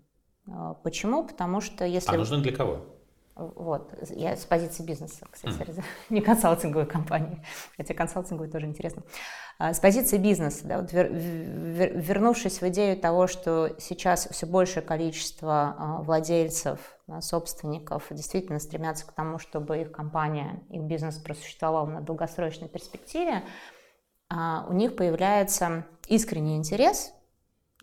Э, 0.47 0.75
почему? 0.83 1.25
Потому 1.25 1.61
что 1.61 1.85
если... 1.85 2.13
А 2.13 2.17
нужны 2.17 2.39
для 2.39 2.55
кого? 2.55 2.85
Вот, 3.35 3.95
я 4.11 4.35
с 4.35 4.45
позиции 4.45 4.83
бизнеса, 4.83 5.25
кстати, 5.31 5.55
mm. 5.55 5.83
не 6.11 6.21
консалтинговой 6.21 6.85
компании, 6.85 7.43
хотя 7.75 7.95
консалтинговой 7.95 8.47
тоже 8.47 8.67
интересно. 8.67 9.01
А, 9.57 9.73
с 9.73 9.79
позиции 9.79 10.19
бизнеса, 10.19 10.67
да, 10.67 10.79
вот 10.79 10.93
вер, 10.93 11.11
вер, 11.11 11.97
вернувшись 11.97 12.61
в 12.61 12.67
идею 12.69 12.95
того, 12.95 13.25
что 13.25 13.71
сейчас 13.79 14.27
все 14.29 14.45
большее 14.45 14.83
количество 14.83 15.75
а, 15.77 16.01
владельцев, 16.03 16.79
собственников 17.21 18.05
действительно 18.11 18.59
стремятся 18.59 19.07
к 19.07 19.11
тому, 19.13 19.39
чтобы 19.39 19.81
их 19.81 19.91
компания, 19.91 20.61
их 20.69 20.83
бизнес 20.83 21.17
просуществовал 21.17 21.87
на 21.87 22.01
долгосрочной 22.01 22.69
перспективе, 22.69 23.37
а, 23.37 23.43
у 24.67 24.73
них 24.73 24.95
появляется 24.95 25.85
искренний 26.07 26.55
интерес 26.55 27.13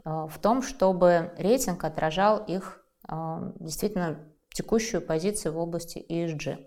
в 0.04 0.32
том, 0.40 0.62
чтобы 0.62 1.32
рейтинг 1.36 1.84
отражал 1.84 2.38
их 2.38 2.84
действительно 3.58 4.18
текущую 4.52 5.00
позицию 5.02 5.54
в 5.54 5.58
области 5.58 6.04
ESG. 6.08 6.66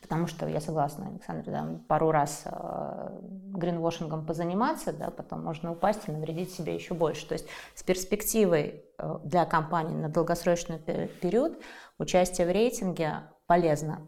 Потому 0.00 0.26
что 0.26 0.46
я 0.46 0.60
согласна, 0.60 1.08
Александр, 1.08 1.50
да, 1.50 1.80
пару 1.88 2.10
раз 2.10 2.42
э, 2.44 3.18
гринвошингом 3.22 4.26
позаниматься, 4.26 4.92
да, 4.92 5.10
потом 5.10 5.42
можно 5.42 5.72
упасть 5.72 6.02
и 6.08 6.12
навредить 6.12 6.52
себе 6.52 6.74
еще 6.74 6.92
больше. 6.92 7.26
То 7.26 7.32
есть 7.32 7.46
с 7.74 7.82
перспективой 7.82 8.84
для 9.24 9.44
компании 9.46 9.96
на 9.96 10.08
долгосрочный 10.08 10.78
период 10.78 11.58
участие 11.98 12.46
в 12.46 12.50
рейтинге 12.50 13.22
полезно. 13.46 14.06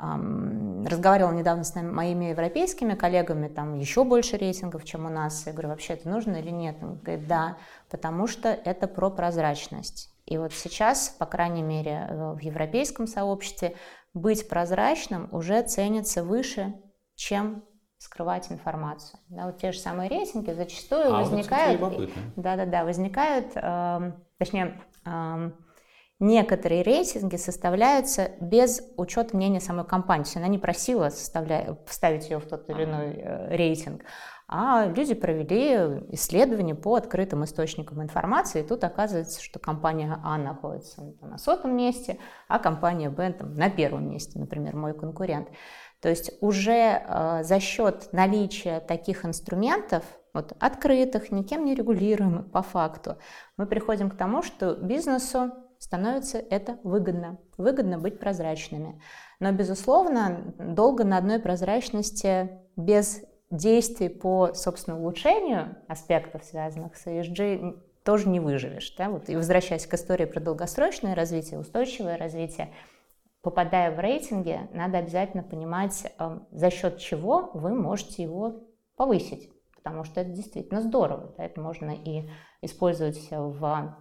Разговаривала 0.00 1.32
недавно 1.32 1.62
с 1.62 1.74
моими 1.74 2.26
европейскими 2.26 2.94
коллегами, 2.94 3.48
там 3.48 3.74
еще 3.74 4.04
больше 4.04 4.38
рейтингов, 4.38 4.84
чем 4.84 5.04
у 5.04 5.10
нас. 5.10 5.46
Я 5.46 5.52
говорю, 5.52 5.68
вообще 5.68 5.94
это 5.94 6.08
нужно 6.08 6.36
или 6.36 6.50
нет? 6.50 6.76
Он 6.82 6.96
говорит, 6.96 7.26
да, 7.26 7.58
потому 7.90 8.26
что 8.26 8.48
это 8.48 8.88
про 8.88 9.10
прозрачность. 9.10 10.10
И 10.24 10.38
вот 10.38 10.52
сейчас, 10.52 11.10
по 11.10 11.26
крайней 11.26 11.62
мере, 11.62 12.06
э, 12.08 12.32
в 12.32 12.38
европейском 12.38 13.06
сообществе 13.06 13.76
быть 14.14 14.48
прозрачным 14.48 15.28
уже 15.32 15.62
ценится 15.62 16.24
выше, 16.24 16.74
чем 17.14 17.62
скрывать 17.98 18.50
информацию. 18.50 19.20
Да, 19.28 19.46
вот 19.46 19.58
те 19.58 19.72
же 19.72 19.78
самые 19.78 20.08
рейтинги 20.08 20.52
зачастую 20.52 21.14
а, 21.14 21.20
возникают, 21.20 21.80
да-да-да, 22.36 22.84
возникают, 22.84 23.52
э, 23.54 24.12
точнее, 24.38 24.80
э, 25.04 25.50
некоторые 26.20 26.82
рейтинги 26.82 27.36
составляются 27.36 28.30
без 28.40 28.82
учета 28.96 29.36
мнения 29.36 29.60
самой 29.60 29.86
компании. 29.86 30.24
То 30.24 30.28
есть 30.28 30.36
она 30.36 30.48
не 30.48 30.58
просила 30.58 31.10
вставить 31.10 32.30
ее 32.30 32.38
в 32.38 32.46
тот 32.46 32.68
или 32.68 32.84
иной 32.84 33.14
э, 33.16 33.56
рейтинг, 33.56 34.02
а 34.52 34.86
люди 34.86 35.14
провели 35.14 36.04
исследование 36.12 36.74
по 36.74 36.96
открытым 36.96 37.44
источникам 37.44 38.02
информации, 38.02 38.62
и 38.62 38.66
тут 38.66 38.82
оказывается, 38.84 39.40
что 39.40 39.60
компания 39.60 40.18
А 40.24 40.38
находится 40.38 41.14
на 41.22 41.38
сотом 41.38 41.76
месте, 41.76 42.18
а 42.48 42.58
компания 42.58 43.10
Б 43.10 43.32
там, 43.32 43.54
на 43.54 43.70
первом 43.70 44.10
месте, 44.10 44.38
например, 44.38 44.76
мой 44.76 44.92
конкурент. 44.92 45.48
То 46.02 46.08
есть 46.08 46.32
уже 46.40 46.72
э, 47.06 47.44
за 47.44 47.60
счет 47.60 48.08
наличия 48.12 48.80
таких 48.80 49.24
инструментов, 49.24 50.04
вот, 50.34 50.52
открытых, 50.58 51.30
никем 51.30 51.64
не 51.64 51.74
регулируемых 51.74 52.50
по 52.50 52.62
факту, 52.62 53.16
мы 53.56 53.66
приходим 53.66 54.10
к 54.10 54.16
тому, 54.16 54.42
что 54.42 54.74
бизнесу 54.74 55.52
становится 55.80 56.38
это 56.38 56.78
выгодно. 56.84 57.38
Выгодно 57.56 57.98
быть 57.98 58.20
прозрачными. 58.20 59.00
Но, 59.40 59.50
безусловно, 59.50 60.54
долго 60.58 61.04
на 61.04 61.16
одной 61.16 61.40
прозрачности 61.40 62.50
без 62.76 63.22
действий 63.50 64.10
по, 64.10 64.52
собственно, 64.52 65.00
улучшению 65.00 65.76
аспектов, 65.88 66.44
связанных 66.44 66.96
с 66.96 67.06
ESG, 67.06 67.80
тоже 68.04 68.28
не 68.28 68.40
выживешь. 68.40 68.94
Да? 68.96 69.08
Вот, 69.08 69.28
и 69.28 69.36
возвращаясь 69.36 69.86
к 69.86 69.94
истории 69.94 70.26
про 70.26 70.40
долгосрочное 70.40 71.14
развитие, 71.14 71.58
устойчивое 71.58 72.18
развитие, 72.18 72.72
попадая 73.42 73.90
в 73.90 73.98
рейтинги, 73.98 74.60
надо 74.72 74.98
обязательно 74.98 75.42
понимать, 75.42 76.04
э, 76.18 76.38
за 76.52 76.70
счет 76.70 76.98
чего 76.98 77.50
вы 77.54 77.74
можете 77.74 78.22
его 78.22 78.64
повысить, 78.96 79.50
потому 79.76 80.04
что 80.04 80.20
это 80.20 80.30
действительно 80.30 80.82
здорово. 80.82 81.34
Да? 81.38 81.44
Это 81.44 81.58
можно 81.58 81.90
и 81.90 82.28
использовать 82.60 83.30
в 83.30 83.96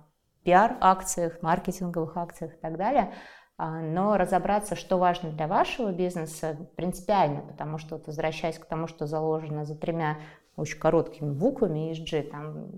пиар-акциях, 0.49 1.41
маркетинговых 1.41 2.17
акциях 2.17 2.53
и 2.53 2.57
так 2.57 2.77
далее– 2.77 3.13
а, 3.61 3.81
но 3.81 4.15
разобраться, 4.15 4.77
что 4.77 4.97
важно 4.97 5.31
для 5.31 5.45
вашего 5.45 5.91
бизнеса, 5.91 6.57
принципиально, 6.77 7.41
потому 7.41 7.77
что, 7.77 7.97
вот, 7.97 8.07
возвращаясь 8.07 8.57
к 8.57 8.63
тому, 8.63 8.87
что 8.87 9.05
заложено 9.05 9.65
за 9.65 9.75
тремя 9.75 10.17
очень 10.55 10.79
короткими 10.79 11.29
буквами 11.33 11.91
ESG, 11.91 12.29
там 12.29 12.69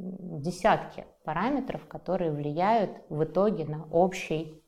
десятки 0.41 1.05
параметров, 1.23 1.85
которые 1.87 2.31
влияют 2.31 2.97
в 3.09 3.23
итоге 3.23 3.65
на 3.65 3.85
общий 3.91 4.63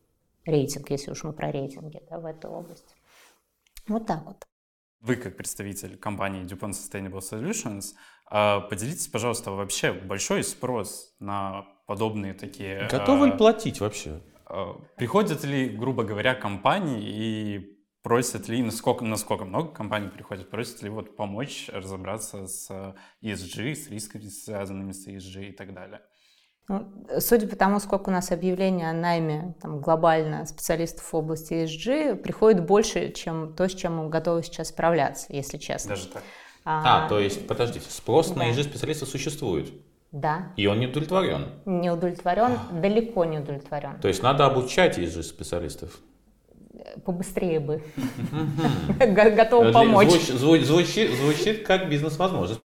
рейтинг, 0.45 0.91
если 0.91 1.10
уж 1.10 1.24
мы 1.24 1.33
про 1.33 1.51
рейтинги 1.51 2.00
да, 2.07 2.19
в 2.19 2.27
этой 2.27 2.51
области. 2.51 2.93
Вот 3.88 4.05
так 4.05 4.24
вот. 4.24 4.45
Вы, 5.00 5.15
как 5.15 5.36
представитель 5.36 5.98
компании 5.98 6.43
DuPont 6.43 6.74
Sustainable 6.74 7.22
Solutions, 7.22 7.95
а, 8.27 8.60
поделитесь, 8.60 9.07
пожалуйста, 9.07 9.50
вообще 9.50 9.93
большой 9.93 10.43
спрос 10.43 11.15
на 11.17 11.65
подобные 11.86 12.34
такие... 12.34 12.88
Готовы 12.90 13.28
ли 13.28 13.32
платить 13.34 13.80
вообще? 13.80 14.22
Приходят 14.98 15.44
ли, 15.44 15.70
грубо 15.70 16.04
говоря, 16.04 16.36
компании 16.36 17.02
и 17.02 17.74
просят 18.04 18.50
ли, 18.50 18.62
насколько, 18.62 19.04
насколько 19.04 19.46
много 19.46 19.72
компаний 19.72 20.10
приходят, 20.10 20.50
просят 20.50 20.84
ли 20.84 20.90
вот 20.90 21.16
помочь 21.16 21.70
разобраться 21.74 22.48
с 22.48 22.96
ESG, 23.24 23.75
с 23.75 23.90
рисками, 23.90 24.28
связанными 24.28 24.92
с 24.92 25.08
ESG 25.08 25.50
и 25.50 25.52
так 25.54 25.74
далее? 25.74 26.02
Ну, 26.70 27.06
судя 27.20 27.48
по 27.48 27.56
тому, 27.56 27.80
сколько 27.80 28.10
у 28.10 28.12
нас 28.12 28.32
объявлений 28.32 28.84
о 28.84 28.94
найме 28.94 29.56
там, 29.62 29.82
глобально 29.82 30.46
специалистов 30.46 31.04
в 31.04 31.16
области 31.16 31.54
ESG, 31.54 32.16
приходит 32.16 32.66
больше, 32.66 33.12
чем 33.12 33.54
то, 33.54 33.68
с 33.68 33.74
чем 33.74 33.98
мы 33.98 34.10
готовы 34.10 34.44
сейчас 34.44 34.70
справляться, 34.70 35.25
если 35.30 35.58
честно. 35.58 35.90
Даже 35.90 36.08
так? 36.08 36.24
А, 36.66 37.06
а 37.06 37.10
то 37.10 37.20
есть, 37.20 37.48
подождите, 37.48 37.90
спрос 37.90 38.30
да. 38.32 38.40
на 38.40 38.52
ESG-специалистов 38.52 39.10
существует? 39.10 39.74
Да. 40.13 40.53
И 40.55 40.67
он 40.67 40.79
не 40.79 40.88
удовлетворен? 40.88 41.48
Не 41.65 41.91
удовлетворен, 41.91 42.58
далеко 42.72 43.25
не 43.25 43.39
удовлетворен. 43.39 44.00
То 44.00 44.08
есть 44.08 44.24
надо 44.24 44.46
обучать 44.46 44.98
ESG-специалистов? 44.98 46.00
побыстрее 47.05 47.60
бы. 47.60 47.84
Готов 49.00 49.72
помочь. 49.72 50.27
Звучит 50.29 51.65
как 51.65 51.89
бизнес-возможность. 51.89 52.62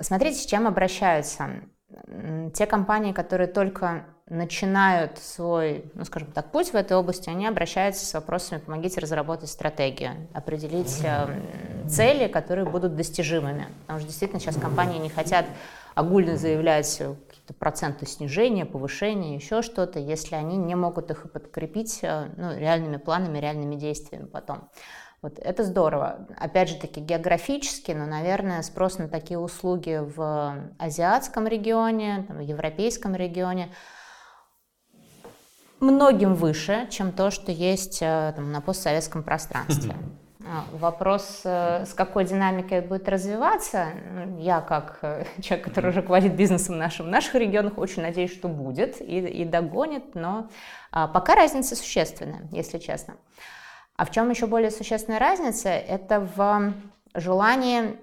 Смотрите, 0.00 0.38
с 0.38 0.46
чем 0.46 0.66
обращаются. 0.66 1.50
Те 2.54 2.66
компании, 2.66 3.12
которые 3.12 3.46
только 3.46 4.06
начинают 4.26 5.18
свой, 5.18 5.84
ну 5.94 6.04
скажем 6.04 6.32
так, 6.32 6.50
путь 6.50 6.70
в 6.70 6.74
этой 6.74 6.96
области, 6.96 7.28
они 7.28 7.46
обращаются 7.46 8.06
с 8.06 8.14
вопросами 8.14 8.60
«помогите 8.60 8.98
разработать 8.98 9.50
стратегию, 9.50 10.12
определить 10.32 11.02
э, 11.04 11.40
цели, 11.86 12.28
которые 12.28 12.64
будут 12.64 12.96
достижимыми». 12.96 13.66
Потому 13.82 13.98
что 13.98 14.08
действительно 14.08 14.40
сейчас 14.40 14.56
компании 14.56 14.98
не 14.98 15.10
хотят 15.10 15.44
огульно 15.94 16.36
заявлять 16.36 16.96
какие-то 16.96 17.54
проценты 17.54 18.06
снижения, 18.06 18.64
повышения, 18.64 19.34
еще 19.34 19.62
что-то, 19.62 19.98
если 19.98 20.34
они 20.34 20.56
не 20.56 20.74
могут 20.74 21.10
их 21.10 21.30
подкрепить 21.32 22.00
э, 22.02 22.28
ну, 22.36 22.56
реальными 22.56 22.96
планами, 22.96 23.38
реальными 23.38 23.76
действиями 23.76 24.26
потом. 24.26 24.68
Вот 25.22 25.38
это 25.38 25.62
здорово. 25.62 26.26
Опять 26.36 26.70
же 26.70 26.76
таки 26.76 27.00
географически, 27.00 27.92
но, 27.92 28.06
наверное, 28.06 28.62
спрос 28.62 28.98
на 28.98 29.08
такие 29.08 29.38
услуги 29.38 30.00
в 30.02 30.72
азиатском 30.78 31.46
регионе, 31.46 32.24
там, 32.26 32.38
в 32.38 32.40
европейском 32.40 33.14
регионе 33.14 33.68
многим 35.78 36.34
выше, 36.34 36.88
чем 36.90 37.12
то, 37.12 37.30
что 37.30 37.52
есть 37.52 37.98
э, 38.02 38.32
там, 38.34 38.50
на 38.50 38.60
постсоветском 38.60 39.22
пространстве. 39.22 39.94
Вопрос, 40.72 41.42
э, 41.44 41.84
с 41.86 41.94
какой 41.94 42.24
динамикой 42.24 42.78
это 42.78 42.88
будет 42.88 43.08
развиваться, 43.08 43.88
ну, 44.12 44.38
я 44.38 44.60
как 44.60 44.98
э, 45.02 45.24
человек, 45.42 45.66
который 45.66 45.92
руководит 45.92 46.34
бизнесом 46.34 46.78
нашим 46.78 47.06
в 47.06 47.08
наших 47.08 47.34
регионах, 47.34 47.78
очень 47.78 48.02
надеюсь, 48.02 48.32
что 48.32 48.48
будет 48.48 49.00
и, 49.00 49.18
и 49.18 49.44
догонит, 49.44 50.14
но 50.14 50.48
а, 50.90 51.08
пока 51.08 51.34
разница 51.34 51.76
существенная, 51.76 52.48
если 52.50 52.78
честно. 52.78 53.16
А 53.96 54.04
в 54.04 54.10
чем 54.10 54.30
еще 54.30 54.46
более 54.46 54.70
существенная 54.70 55.20
разница? 55.20 55.68
Это 55.68 56.28
в 56.34 56.72
желании, 57.14 57.96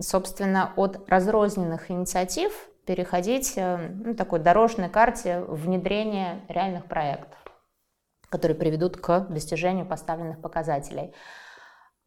собственно, 0.00 0.72
от 0.76 1.08
разрозненных 1.08 1.90
инициатив 1.90 2.52
переходить 2.86 3.52
э, 3.56 3.90
ну, 4.04 4.14
такой 4.14 4.38
дорожной 4.38 4.88
карте 4.88 5.40
внедрения 5.40 6.40
реальных 6.48 6.86
проектов, 6.86 7.38
которые 8.30 8.56
приведут 8.56 8.96
к 8.96 9.26
достижению 9.28 9.84
поставленных 9.86 10.40
показателей. 10.40 11.12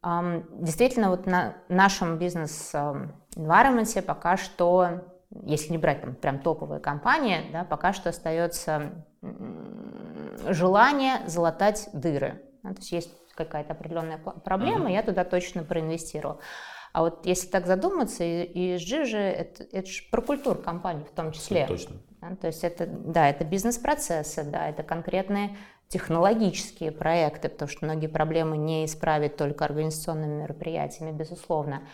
Действительно, 0.02 1.10
вот 1.10 1.26
на 1.26 1.54
нашем 1.68 2.18
бизнес-environment 2.18 4.02
пока 4.02 4.36
что, 4.36 5.02
если 5.30 5.70
не 5.70 5.78
брать 5.78 6.00
там 6.00 6.14
прям 6.16 6.40
топовые 6.40 6.80
компании, 6.80 7.50
да, 7.52 7.64
пока 7.64 7.92
что 7.92 8.08
остается 8.08 9.04
желание 10.48 11.20
залатать 11.26 11.88
дыры. 11.92 12.42
Да, 12.64 12.70
то 12.70 12.80
есть 12.80 12.92
есть 12.92 13.10
какая-то 13.34 13.74
определенная 13.74 14.18
проблема, 14.18 14.88
mm-hmm. 14.88 14.94
я 14.94 15.02
туда 15.02 15.24
точно 15.24 15.62
проинвестирую. 15.62 16.38
А 16.92 17.02
вот 17.02 17.24
если 17.24 17.48
так 17.48 17.66
задуматься, 17.66 18.22
ESG 18.22 19.04
же 19.04 19.18
это, 19.18 19.64
это 19.72 19.88
же 19.88 20.02
про 20.10 20.20
культуру 20.20 20.60
компании 20.60 21.04
в 21.04 21.10
том 21.12 21.32
числе. 21.32 21.66
Точно. 21.66 21.96
Да, 22.20 22.36
то 22.36 22.48
есть 22.48 22.62
это, 22.64 22.86
да, 22.86 23.30
это 23.30 23.44
бизнес-процессы, 23.44 24.44
да, 24.44 24.68
это 24.68 24.82
конкретные 24.82 25.56
технологические 25.92 26.90
проекты, 26.90 27.50
потому 27.50 27.68
что 27.68 27.84
многие 27.84 28.06
проблемы 28.06 28.56
не 28.56 28.86
исправить 28.86 29.36
только 29.36 29.66
организационными 29.66 30.40
мероприятиями, 30.40 31.12
безусловно. 31.12 31.86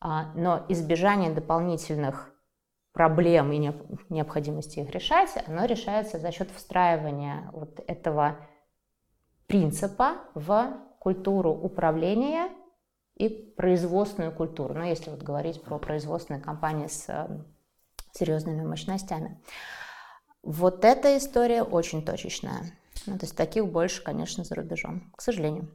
А, 0.00 0.34
но 0.34 0.66
избежание 0.68 1.30
дополнительных 1.30 2.30
проблем 2.92 3.50
и 3.52 3.72
необходимости 4.10 4.80
их 4.80 4.90
решать, 4.90 5.30
оно 5.46 5.64
решается 5.64 6.18
за 6.18 6.30
счет 6.30 6.50
встраивания 6.50 7.48
вот 7.52 7.80
этого 7.86 8.36
принципа 9.46 10.16
в 10.34 10.76
культуру 10.98 11.50
управления 11.50 12.50
и 13.16 13.30
производственную 13.30 14.32
культуру. 14.32 14.74
Ну, 14.74 14.84
если 14.84 15.08
вот 15.08 15.22
говорить 15.22 15.62
про 15.62 15.78
производственные 15.78 16.42
компании 16.42 16.86
с 16.86 17.06
э, 17.08 17.28
серьезными 18.12 18.62
мощностями. 18.66 19.42
Вот 20.42 20.84
эта 20.84 21.16
история 21.16 21.62
очень 21.62 22.04
точечная. 22.04 22.72
Ну, 23.06 23.18
то 23.18 23.24
есть 23.24 23.36
таких 23.36 23.66
больше, 23.66 24.02
конечно, 24.02 24.44
за 24.44 24.54
рубежом, 24.54 25.12
к 25.16 25.22
сожалению. 25.22 25.68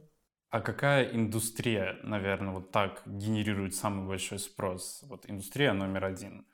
А 0.50 0.60
какая 0.60 1.12
индустрия, 1.12 1.96
наверное, 2.04 2.54
вот 2.54 2.70
так 2.70 3.02
генерирует 3.06 3.74
самый 3.74 4.06
большой 4.06 4.38
спрос? 4.38 5.02
Вот 5.08 5.24
индустрия 5.28 5.72
номер 5.72 6.04
один. 6.04 6.46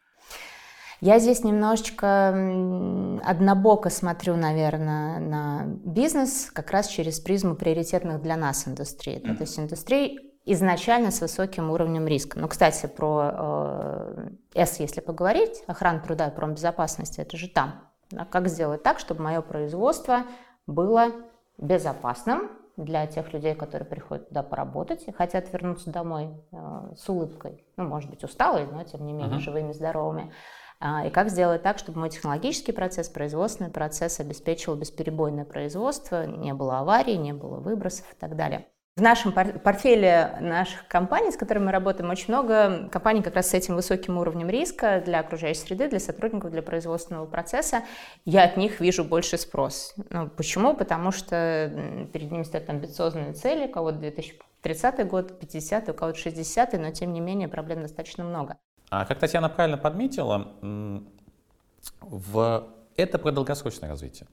Я 1.03 1.19
здесь 1.19 1.45
немножечко 1.45 2.29
однобоко 3.25 3.89
смотрю, 3.89 4.37
наверное, 4.37 5.19
на 5.19 5.65
бизнес 5.67 6.51
как 6.53 6.71
раз 6.71 6.89
через 6.89 7.21
призму 7.21 7.55
приоритетных 7.55 8.21
для 8.21 8.37
нас 8.37 8.69
индустрий. 8.69 9.17
Mm-hmm. 9.17 9.35
То 9.37 9.43
есть 9.43 9.59
индустрий 9.59 10.31
изначально 10.45 11.11
с 11.11 11.21
высоким 11.21 11.71
уровнем 11.71 12.07
риска. 12.07 12.39
Ну, 12.39 12.49
кстати, 12.49 12.87
про 12.87 13.31
э, 13.33 14.29
S, 14.55 14.81
если 14.81 15.01
поговорить, 15.01 15.63
охрана 15.67 16.01
труда 16.01 16.29
и 16.29 16.35
промбезопасности, 16.35 17.21
это 17.21 17.37
же 17.37 17.49
там. 17.49 17.89
А 18.17 18.25
как 18.25 18.49
сделать 18.49 18.83
так, 18.83 18.99
чтобы 18.99 19.23
мое 19.23 19.41
производство 19.41 20.25
было 20.67 21.13
безопасным 21.59 22.51
для 22.77 23.07
тех 23.07 23.33
людей, 23.33 23.55
которые 23.55 23.89
приходят 23.89 24.29
туда 24.29 24.43
поработать 24.43 25.07
и 25.07 25.13
хотят 25.13 25.53
вернуться 25.53 25.91
домой 25.91 26.31
э, 26.53 26.93
с 26.97 27.09
улыбкой. 27.09 27.65
Ну, 27.77 27.85
может 27.85 28.09
быть, 28.11 28.25
усталые, 28.25 28.67
но 28.67 28.83
тем 28.85 29.07
не 29.07 29.13
менее 29.13 29.39
uh-huh. 29.39 29.41
живыми, 29.41 29.73
здоровыми. 29.73 30.33
А, 30.83 31.07
и 31.07 31.11
как 31.11 31.29
сделать 31.29 31.63
так, 31.63 31.79
чтобы 31.79 31.99
мой 31.99 32.09
технологический 32.09 32.73
процесс, 32.73 33.09
производственный 33.11 33.71
процесс 33.71 34.19
обеспечивал 34.19 34.77
бесперебойное 34.77 35.45
производство, 35.45 36.27
не 36.27 36.55
было 36.55 36.79
аварий, 36.79 37.19
не 37.19 37.35
было 37.35 37.61
выбросов 37.61 38.11
и 38.13 38.17
так 38.17 38.35
далее. 38.35 38.67
В 39.01 39.03
нашем 39.03 39.33
портфеле 39.33 40.37
наших 40.43 40.87
компаний, 40.87 41.33
с 41.33 41.37
которыми 41.39 41.65
мы 41.65 41.73
работаем, 41.73 42.11
очень 42.11 42.27
много 42.29 42.87
компаний 42.91 43.23
как 43.23 43.35
раз 43.35 43.49
с 43.49 43.55
этим 43.55 43.75
высоким 43.75 44.19
уровнем 44.19 44.51
риска 44.51 45.03
для 45.03 45.21
окружающей 45.21 45.61
среды, 45.61 45.89
для 45.89 45.99
сотрудников, 45.99 46.51
для 46.51 46.61
производственного 46.61 47.25
процесса. 47.25 47.85
Я 48.27 48.45
от 48.45 48.59
них 48.59 48.79
вижу 48.79 49.03
больше 49.03 49.39
спрос. 49.39 49.95
Ну, 50.11 50.29
почему? 50.29 50.75
Потому 50.75 51.13
что 51.13 51.73
перед 52.13 52.31
ними 52.31 52.43
стоят 52.43 52.69
амбициозные 52.69 53.33
цели, 53.33 53.69
у 53.69 53.71
кого-то 53.71 53.97
2030 54.01 55.09
год, 55.09 55.41
50 55.41 55.89
у 55.89 55.95
кого-то 55.95 56.19
60 56.19 56.75
но 56.75 56.91
тем 56.91 57.15
не 57.15 57.21
менее 57.21 57.49
проблем 57.49 57.81
достаточно 57.81 58.23
много. 58.23 58.59
А 58.91 59.07
как 59.07 59.19
Татьяна 59.19 59.49
правильно 59.49 59.79
подметила, 59.79 60.53
в... 62.03 62.69
это 63.01 63.19
про 63.19 63.33
долгосрочное 63.33 63.89
развитие. 63.89 64.29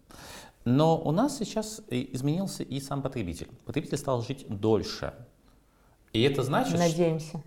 Но 0.66 1.00
у 1.00 1.12
нас 1.12 1.38
сейчас 1.38 1.82
изменился 1.90 2.64
и 2.64 2.80
сам 2.80 3.02
потребитель. 3.02 3.48
Потребитель 3.66 3.98
стал 3.98 4.22
жить 4.22 4.46
дольше. 4.50 5.14
И 6.14 6.22
это 6.24 6.44
значит... 6.44 6.78
Надеемся. 6.78 7.42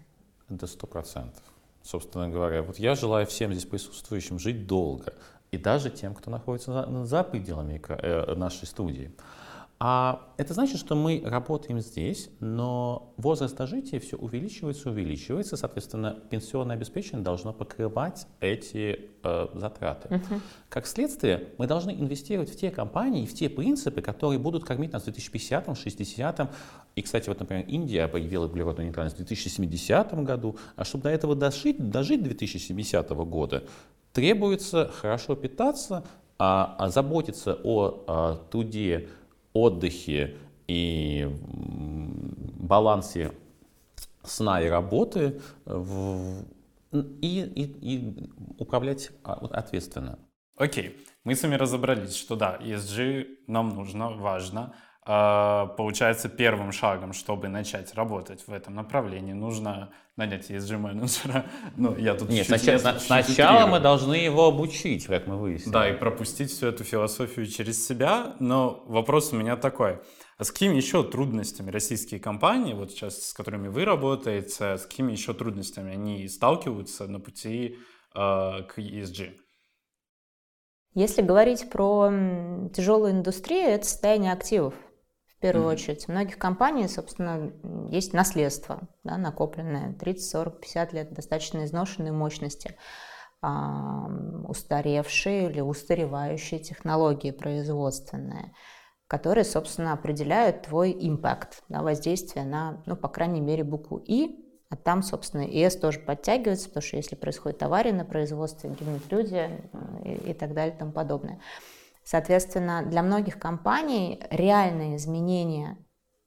До 0.49 0.67
сто 0.67 0.87
процентов. 0.87 1.43
Собственно 1.83 2.29
говоря, 2.29 2.63
вот 2.63 2.79
я 2.79 2.95
желаю 2.95 3.27
всем 3.27 3.53
здесь 3.53 3.65
присутствующим 3.67 4.39
жить 4.39 4.67
долго. 4.67 5.15
И 5.51 5.59
даже 5.59 5.91
тем, 5.91 6.15
кто 6.15 6.31
находится 6.31 6.73
за, 6.73 7.05
за 7.05 7.25
пределами 7.25 7.81
э, 7.89 8.35
нашей 8.35 8.67
студии. 8.67 9.13
А 9.83 10.29
это 10.37 10.53
значит, 10.53 10.79
что 10.79 10.95
мы 10.95 11.23
работаем 11.25 11.81
здесь, 11.81 12.29
но 12.39 13.15
возраст 13.17 13.57
дожития 13.57 13.99
все 13.99 14.19
увеличивается, 14.19 14.91
увеличивается, 14.91 15.57
соответственно, 15.57 16.19
пенсионное 16.29 16.77
обеспечение 16.77 17.25
должно 17.25 17.55
покрывать 17.55 18.27
эти 18.41 19.09
э, 19.23 19.47
затраты. 19.55 20.09
Uh-huh. 20.09 20.41
Как 20.69 20.87
следствие, 20.87 21.49
мы 21.57 21.67
должны 21.67 21.93
инвестировать 21.93 22.51
в 22.51 22.57
те 22.57 22.71
компании, 22.71 23.25
в 23.25 23.33
те 23.33 23.49
принципы, 23.49 24.03
которые 24.03 24.39
будут 24.39 24.65
кормить 24.65 24.93
нас 24.93 25.03
в 25.03 25.05
2050, 25.07 25.65
2060. 25.65 26.51
И, 26.97 27.03
кстати, 27.03 27.31
вот, 27.31 27.41
например, 27.41 27.65
Индия 27.67 28.05
объявила 28.05 28.45
углеродную 28.45 28.89
нейтральность 28.89 29.17
в 29.17 29.21
2070 29.21 30.13
году, 30.25 30.59
а 30.77 30.85
чтобы 30.85 31.05
до 31.05 31.09
этого 31.09 31.35
дожить, 31.35 31.91
дожить 31.91 32.23
до 32.23 32.29
2070 32.29 33.09
года, 33.09 33.65
Требуется 34.13 34.91
хорошо 34.93 35.37
питаться, 35.37 36.05
а, 36.39 36.75
а 36.79 36.89
заботиться 36.89 37.59
о 37.63 38.05
а, 38.07 38.37
труде, 38.51 39.09
отдыхе 39.53 40.37
и 40.69 41.29
балансе 42.59 43.33
сна 44.23 44.61
и 44.61 44.69
работы 44.69 45.41
в, 45.65 46.45
и, 46.93 47.41
и, 47.41 47.95
и 47.95 48.31
управлять 48.59 49.11
а, 49.25 49.35
ответственно. 49.35 50.19
Окей, 50.57 50.99
мы 51.25 51.35
с 51.35 51.43
вами 51.43 51.55
разобрались, 51.55 52.15
что 52.15 52.37
да, 52.37 52.59
ESG 52.61 53.27
нам 53.47 53.71
нужно, 53.71 54.11
важно. 54.11 54.75
А, 55.13 55.67
получается, 55.67 56.29
первым 56.29 56.71
шагом, 56.71 57.13
чтобы 57.15 57.49
начать 57.49 57.95
работать 57.95 58.47
в 58.47 58.53
этом 58.53 58.77
направлении, 58.77 59.33
нужно 59.33 59.93
нанять 60.15 60.49
ESG-менеджера. 60.49 61.47
Ну, 61.77 61.97
я 61.97 62.15
тут 62.15 62.29
Нет, 62.29 62.47
сначала, 62.47 62.79
чуть 62.79 63.03
сначала 63.03 63.67
мы 63.67 63.81
должны 63.81 64.15
его 64.15 64.47
обучить, 64.47 65.07
как 65.07 65.27
мы 65.27 65.37
выяснили. 65.37 65.73
Да, 65.73 65.91
и 65.91 65.95
пропустить 65.95 66.53
всю 66.53 66.69
эту 66.69 66.85
философию 66.85 67.49
через 67.49 67.85
себя. 67.85 68.37
Но 68.39 68.85
вопрос 68.87 69.33
у 69.33 69.37
меня 69.37 69.57
такой. 69.57 69.99
А 70.39 70.45
с 70.45 70.53
какими 70.53 70.77
еще 70.77 71.03
трудностями 71.03 71.73
российские 71.73 72.21
компании, 72.21 72.75
вот 72.75 72.93
сейчас 72.93 73.21
с 73.21 73.33
которыми 73.33 73.67
вы 73.67 73.85
работаете, 73.85 74.77
с 74.77 74.83
какими 74.83 75.11
еще 75.11 75.35
трудностями 75.35 75.93
они 75.93 76.29
сталкиваются 76.29 77.09
на 77.09 77.19
пути 77.19 77.79
э, 78.15 78.19
к 78.63 78.75
ESG? 78.79 79.33
Если 80.95 81.23
говорить 81.23 81.69
про 81.69 82.13
тяжелую 82.73 83.11
индустрию, 83.11 83.71
это 83.71 83.85
состояние 83.85 84.33
активов 84.33 84.75
в 85.41 85.43
первую 85.43 85.69
mm-hmm. 85.69 85.73
очередь. 85.73 86.07
У 86.07 86.13
многих 86.13 86.37
компаний, 86.37 86.87
собственно, 86.87 87.51
есть 87.89 88.13
наследство, 88.13 88.81
да, 89.05 89.17
накопленное 89.17 89.95
30, 89.95 90.31
40, 90.31 90.61
50 90.61 90.93
лет, 90.93 91.15
достаточно 91.15 91.65
изношенные 91.65 92.13
мощности, 92.13 92.77
а, 93.41 94.07
устаревшие 94.47 95.51
или 95.51 95.63
устаревающие 95.63 96.61
технологии 96.61 97.31
производственные, 97.31 98.53
которые, 99.07 99.45
собственно, 99.45 99.95
определяют 99.95 100.67
твой 100.67 100.95
импакт, 101.01 101.63
да, 101.71 101.81
воздействие 101.81 102.45
на, 102.45 102.83
ну, 102.85 102.95
по 102.95 103.09
крайней 103.09 103.41
мере, 103.41 103.65
букву 103.65 103.97
«И», 103.97 104.47
а 104.69 104.77
там, 104.77 105.03
собственно, 105.03 105.41
ИС 105.41 105.77
тоже 105.77 106.01
подтягивается, 106.01 106.69
потому 106.69 106.83
что 106.83 106.99
если 106.99 107.17
происходит 107.17 107.63
авария 107.63 107.95
на 107.95 108.05
производстве, 108.05 108.69
гибнут 108.79 109.11
люди 109.11 109.51
и, 110.05 110.31
и 110.33 110.35
так 110.35 110.53
далее 110.53 110.75
и 110.75 110.79
тому 110.79 110.93
подобное. 110.93 111.41
Соответственно, 112.11 112.83
для 112.85 113.05
многих 113.05 113.39
компаний 113.39 114.21
реальные 114.31 114.97
изменения, 114.97 115.79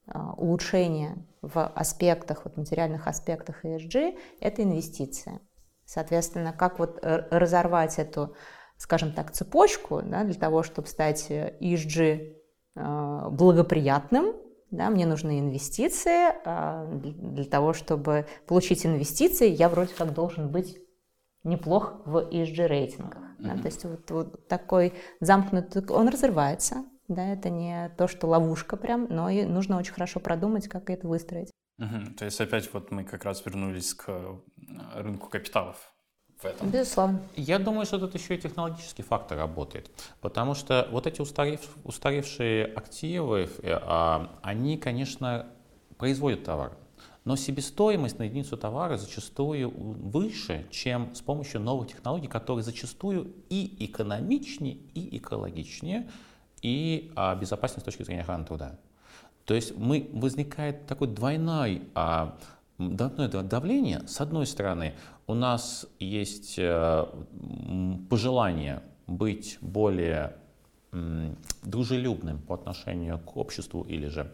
а, 0.07 0.31
улучшения 0.31 1.27
в 1.41 1.61
аспектах, 1.75 2.45
вот 2.45 2.55
материальных 2.55 3.05
аспектах 3.05 3.65
ESG– 3.65 4.17
это 4.39 4.63
инвестиции. 4.63 5.41
Соответственно, 5.83 6.53
как 6.53 6.79
вот 6.79 6.99
разорвать 7.03 7.99
эту, 7.99 8.33
скажем 8.77 9.11
так, 9.11 9.33
цепочку 9.33 10.01
да, 10.01 10.23
для 10.23 10.35
того, 10.35 10.63
чтобы 10.63 10.87
стать 10.87 11.29
ESG 11.29 12.33
а, 12.77 13.29
благоприятным, 13.29 14.37
да, 14.71 14.89
мне 14.89 15.05
нужны 15.05 15.41
инвестиции, 15.41 16.31
а, 16.45 16.87
для 16.95 17.43
того, 17.43 17.73
чтобы 17.73 18.25
получить 18.47 18.85
инвестиции, 18.85 19.49
я 19.49 19.67
вроде 19.67 19.93
как 19.93 20.13
должен 20.13 20.49
быть 20.49 20.77
неплох 21.43 21.95
в 22.05 22.19
ESG 22.19 22.67
рейтингах. 22.67 23.32
Mm-hmm. 23.43 23.55
Да, 23.55 23.61
то 23.61 23.65
есть 23.67 23.83
вот, 23.83 24.11
вот 24.11 24.47
такой 24.47 24.93
замкнутый, 25.19 25.83
он 25.89 26.07
разрывается, 26.07 26.85
да, 27.07 27.33
это 27.33 27.49
не 27.49 27.89
то, 27.97 28.07
что 28.07 28.27
ловушка 28.27 28.77
прям, 28.77 29.07
но 29.09 29.29
и 29.29 29.43
нужно 29.43 29.77
очень 29.77 29.93
хорошо 29.93 30.19
продумать, 30.19 30.67
как 30.67 30.89
это 30.89 31.07
выстроить. 31.07 31.51
Угу. 31.79 32.13
То 32.17 32.25
есть 32.25 32.39
опять 32.39 32.71
вот 32.73 32.91
мы 32.91 33.03
как 33.03 33.25
раз 33.25 33.45
вернулись 33.45 33.93
к 33.93 34.05
э, 34.07 34.35
рынку 34.95 35.29
капиталов 35.29 35.93
в 36.37 36.45
этом. 36.45 36.69
Безусловно. 36.69 37.21
Я 37.35 37.59
думаю, 37.59 37.85
что 37.85 37.99
тут 37.99 38.13
еще 38.13 38.35
и 38.35 38.37
технологический 38.37 39.01
фактор 39.01 39.37
работает, 39.39 39.89
потому 40.21 40.53
что 40.53 40.87
вот 40.91 41.07
эти 41.07 41.19
устарев, 41.19 41.61
устаревшие 41.83 42.65
активы, 42.65 43.49
э, 43.61 43.79
а, 43.81 44.39
они, 44.43 44.77
конечно, 44.77 45.47
производят 45.97 46.43
товар, 46.43 46.77
но 47.25 47.35
себестоимость 47.37 48.19
на 48.19 48.23
единицу 48.23 48.57
товара 48.57 48.97
зачастую 48.97 49.69
выше, 49.69 50.65
чем 50.71 51.15
с 51.15 51.21
помощью 51.21 51.61
новых 51.61 51.87
технологий, 51.87 52.27
которые 52.27 52.63
зачастую 52.63 53.33
и 53.49 53.85
экономичнее, 53.85 54.75
и 54.93 55.17
экологичнее, 55.17 56.09
и 56.61 57.11
а, 57.15 57.35
безопаснее 57.35 57.81
с 57.81 57.83
точки 57.83 58.03
зрения 58.03 58.21
охраны 58.21 58.45
труда. 58.45 58.79
То 59.45 59.53
есть 59.53 59.77
мы, 59.77 60.09
возникает 60.13 60.85
такой 60.85 61.07
двойной, 61.07 61.83
а, 61.95 62.37
двойное 62.77 63.29
давление. 63.29 64.05
С 64.07 64.19
одной 64.19 64.45
стороны, 64.45 64.93
у 65.25 65.33
нас 65.33 65.85
есть 65.99 66.55
а, 66.59 67.09
пожелание 68.09 68.83
быть 69.07 69.57
более 69.61 70.37
дружелюбным 71.63 72.39
по 72.39 72.53
отношению 72.53 73.17
к 73.17 73.35
обществу 73.35 73.81
или 73.81 74.07
же 74.07 74.31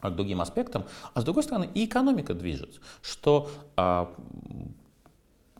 к 0.00 0.10
другим 0.10 0.40
аспектам, 0.40 0.84
а 1.14 1.20
с 1.20 1.24
другой 1.24 1.42
стороны 1.42 1.68
и 1.74 1.84
экономика 1.86 2.34
движется, 2.34 2.80
что 3.02 3.50
а, 3.76 4.14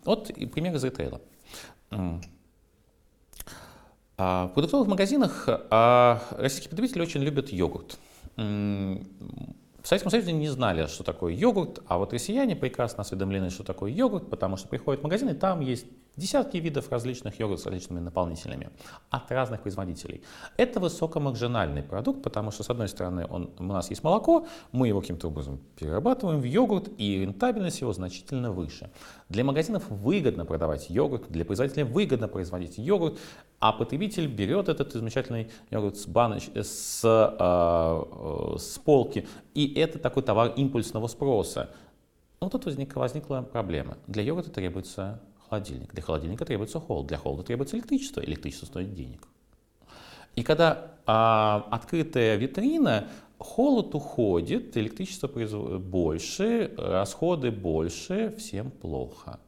вот 0.04 0.28
пример 0.52 0.74
из 0.74 0.84
ритейла. 0.84 1.20
А, 4.20 4.48
в 4.48 4.54
продуктовых 4.54 4.88
магазинах 4.88 5.44
а, 5.48 6.22
российские 6.32 6.70
потребители 6.70 7.02
очень 7.02 7.22
любят 7.22 7.50
йогурт. 7.50 7.98
В 8.36 9.86
Советском 9.88 10.10
Союзе 10.10 10.32
не 10.32 10.48
знали, 10.48 10.86
что 10.86 11.04
такое 11.04 11.32
йогурт, 11.32 11.80
а 11.86 11.98
вот 11.98 12.12
россияне 12.12 12.56
прекрасно 12.56 13.02
осведомлены, 13.02 13.50
что 13.50 13.64
такое 13.64 13.90
йогурт, 13.90 14.28
потому 14.28 14.56
что 14.56 14.68
приходят 14.68 15.00
в 15.00 15.04
магазин, 15.04 15.28
и 15.30 15.34
там 15.34 15.60
есть 15.60 15.86
Десятки 16.18 16.56
видов 16.56 16.90
различных 16.90 17.38
йогуртов 17.38 17.62
с 17.62 17.66
различными 17.66 18.00
наполнителями 18.00 18.70
от 19.08 19.30
разных 19.30 19.62
производителей. 19.62 20.24
Это 20.56 20.80
высокомаржинальный 20.80 21.84
продукт, 21.84 22.24
потому 22.24 22.50
что, 22.50 22.64
с 22.64 22.70
одной 22.70 22.88
стороны, 22.88 23.24
он, 23.30 23.50
у 23.56 23.62
нас 23.62 23.88
есть 23.88 24.02
молоко, 24.02 24.44
мы 24.72 24.88
его 24.88 25.00
каким-то 25.00 25.28
образом 25.28 25.60
перерабатываем 25.76 26.40
в 26.40 26.44
йогурт, 26.44 26.88
и 26.98 27.20
рентабельность 27.20 27.80
его 27.82 27.92
значительно 27.92 28.50
выше. 28.50 28.90
Для 29.28 29.44
магазинов 29.44 29.88
выгодно 29.90 30.44
продавать 30.44 30.90
йогурт, 30.90 31.30
для 31.30 31.44
производителей 31.44 31.84
выгодно 31.84 32.26
производить 32.26 32.78
йогурт, 32.78 33.16
а 33.60 33.72
потребитель 33.72 34.26
берет 34.26 34.68
этот 34.68 34.92
замечательный 34.92 35.52
йогурт 35.70 35.98
с, 35.98 36.06
баноч... 36.08 36.48
с, 36.52 37.00
э, 37.04 38.58
с 38.58 38.78
полки, 38.78 39.28
и 39.54 39.72
это 39.74 40.00
такой 40.00 40.24
товар 40.24 40.52
импульсного 40.56 41.06
спроса. 41.06 41.70
Но 42.40 42.48
тут 42.48 42.64
возникла, 42.64 42.98
возникла 42.98 43.48
проблема. 43.52 43.98
Для 44.08 44.24
йогурта 44.24 44.50
требуется 44.50 45.20
холодильник. 45.48 45.92
Для 45.92 46.02
холодильника 46.02 46.44
требуется 46.44 46.80
холод, 46.80 47.06
для 47.06 47.16
холода 47.16 47.42
требуется 47.42 47.76
электричество, 47.76 48.20
электричество 48.20 48.66
стоит 48.66 48.94
денег. 48.94 49.26
И 50.36 50.42
когда 50.42 50.92
а, 51.06 51.66
открытая 51.70 52.36
витрина, 52.36 53.08
холод 53.38 53.94
уходит, 53.94 54.76
электричество 54.76 55.26
больше, 55.78 56.74
расходы 56.76 57.50
больше, 57.50 58.34
всем 58.36 58.70
плохо. 58.70 59.40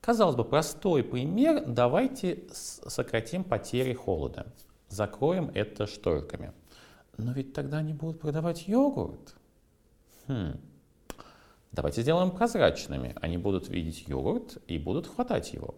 Казалось 0.00 0.36
бы, 0.36 0.44
простой 0.44 1.02
пример, 1.02 1.64
давайте 1.66 2.44
сократим 2.52 3.44
потери 3.44 3.92
холода, 3.92 4.46
закроем 4.88 5.50
это 5.54 5.86
шторками. 5.86 6.52
Но 7.18 7.32
ведь 7.32 7.52
тогда 7.52 7.78
они 7.78 7.92
будут 7.92 8.20
продавать 8.20 8.66
йогурт. 8.66 9.34
Хм. 10.26 10.58
Давайте 11.72 12.02
сделаем 12.02 12.30
прозрачными. 12.30 13.14
Они 13.20 13.38
будут 13.38 13.68
видеть 13.68 14.08
йогурт 14.08 14.58
и 14.66 14.78
будут 14.78 15.06
хватать 15.06 15.52
его. 15.52 15.74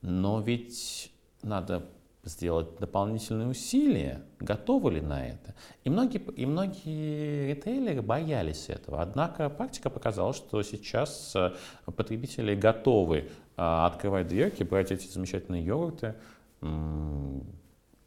Но 0.00 0.40
ведь 0.40 1.12
надо 1.42 1.86
сделать 2.24 2.78
дополнительные 2.78 3.48
усилия, 3.48 4.22
готовы 4.40 4.92
ли 4.92 5.00
на 5.00 5.26
это. 5.26 5.54
И 5.84 5.90
многие, 5.90 6.18
и 6.18 6.46
многие 6.46 7.48
ритейлеры 7.52 8.02
боялись 8.02 8.68
этого. 8.68 9.02
Однако 9.02 9.50
практика 9.50 9.90
показала, 9.90 10.32
что 10.32 10.62
сейчас 10.62 11.34
э, 11.36 11.52
потребители 11.84 12.54
готовы 12.54 13.30
а, 13.56 13.86
открывать 13.86 14.28
дверки, 14.28 14.62
брать 14.62 14.90
эти 14.90 15.06
замечательные 15.06 15.64
йогурты, 15.64 16.14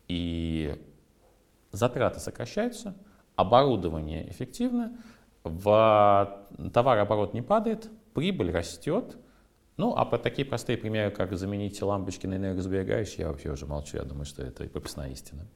и 0.08 0.82
затраты 1.72 2.20
сокращаются, 2.20 2.96
оборудование 3.36 4.30
эффективно, 4.30 4.98
в 5.48 6.48
товарооборот 6.74 7.34
не 7.34 7.42
падает, 7.42 7.90
прибыль 8.14 8.52
растет. 8.52 9.18
Ну, 9.78 9.94
а 9.96 10.06
по 10.06 10.18
такие 10.18 10.46
простые 10.46 10.78
примеры, 10.78 11.12
как 11.12 11.38
заменить 11.38 11.82
лампочки 11.82 12.26
на 12.26 12.36
энергосберегающие, 12.36 13.22
я 13.22 13.28
вообще 13.28 13.52
уже 13.52 13.68
молчу, 13.68 13.98
я 13.98 14.04
думаю, 14.04 14.26
что 14.26 14.42
это 14.42 14.64
и 14.64 14.68
прописная 14.68 15.10
истина. 15.10 15.48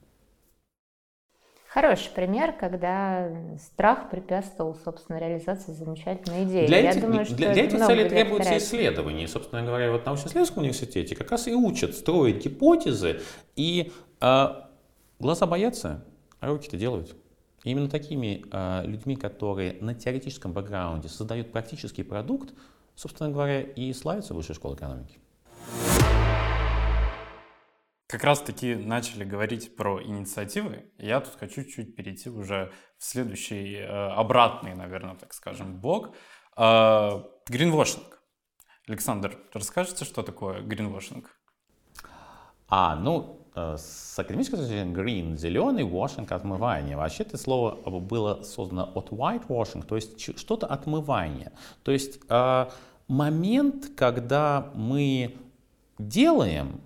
Хороший 1.72 2.10
пример, 2.10 2.52
когда 2.52 3.30
страх 3.58 4.10
препятствовал, 4.10 4.76
собственно, 4.84 5.16
реализации 5.16 5.72
замечательной 5.72 6.44
идеи. 6.44 6.66
Для, 6.66 6.80
Я 6.80 7.00
думаю, 7.00 7.24
что 7.24 7.34
для, 7.34 7.54
для 7.54 7.64
этих 7.64 7.86
целей 7.86 8.08
требуются 8.10 8.58
исследования. 8.58 9.26
Собственно 9.26 9.64
говоря, 9.64 9.90
вот 9.90 10.02
в 10.02 10.04
научно-исследовательском 10.04 10.64
университете 10.64 11.16
как 11.16 11.30
раз 11.30 11.48
и 11.48 11.54
учат 11.54 11.96
строить 11.96 12.44
гипотезы, 12.44 13.22
и 13.56 13.90
э, 14.20 14.46
глаза 15.18 15.46
боятся, 15.46 16.04
а 16.40 16.48
руки-то 16.48 16.76
делают. 16.76 17.16
Именно 17.64 17.88
такими 17.88 18.44
э, 18.50 18.86
людьми, 18.86 19.16
которые 19.16 19.74
на 19.80 19.94
теоретическом 19.94 20.52
бэкграунде 20.52 21.08
создают 21.08 21.52
практический 21.52 22.02
продукт, 22.02 22.54
собственно 22.94 23.30
говоря, 23.30 23.60
и 23.60 23.92
славится 23.92 24.34
Высшая 24.34 24.54
школа 24.54 24.74
экономики. 24.74 25.18
как 28.12 28.24
раз-таки 28.24 28.74
начали 28.74 29.24
говорить 29.24 29.74
про 29.74 30.02
инициативы, 30.02 30.84
я 30.98 31.20
тут 31.20 31.34
хочу 31.34 31.64
чуть 31.64 31.96
перейти 31.96 32.28
уже 32.28 32.70
в 32.98 33.04
следующий, 33.04 33.76
э, 33.76 33.86
обратный, 33.86 34.74
наверное, 34.74 35.14
так 35.14 35.32
скажем, 35.32 35.80
блок. 35.80 36.14
Э, 36.56 37.22
гринвошинг. 37.48 38.20
Александр, 38.86 39.38
расскажете, 39.54 40.04
что 40.04 40.22
такое 40.22 40.60
гринвошинг? 40.60 41.30
А, 42.68 42.96
ну, 42.96 43.41
с 43.54 44.18
академической 44.18 44.56
точки 44.56 44.68
зрения, 44.70 44.92
green– 44.92 45.36
зеленый, 45.38 45.84
washing– 45.84 46.26
отмывание. 46.30 46.96
Вообще 46.96 47.22
это 47.24 47.36
слово 47.36 47.76
было 48.00 48.42
создано 48.42 48.90
от 48.94 49.10
whitewashing, 49.10 49.84
то 49.86 49.96
есть 49.96 50.38
что-то 50.38 50.66
отмывание. 50.66 51.52
То 51.82 51.92
есть 51.92 52.20
момент, 53.08 53.90
когда 53.96 54.70
мы 54.74 55.36
делаем 55.98 56.80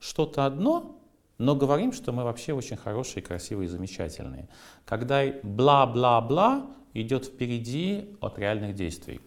что-то 0.00 0.46
одно, 0.46 0.96
но 1.38 1.54
говорим, 1.54 1.92
что 1.92 2.12
мы 2.12 2.24
вообще 2.24 2.52
очень 2.54 2.76
хорошие, 2.76 3.22
красивые, 3.22 3.68
замечательные. 3.68 4.48
Когда 4.84 5.22
бла-бла-бла 5.42 6.66
идет 6.94 7.26
впереди 7.26 8.16
от 8.20 8.38
реальных 8.38 8.74
действий. 8.74 9.20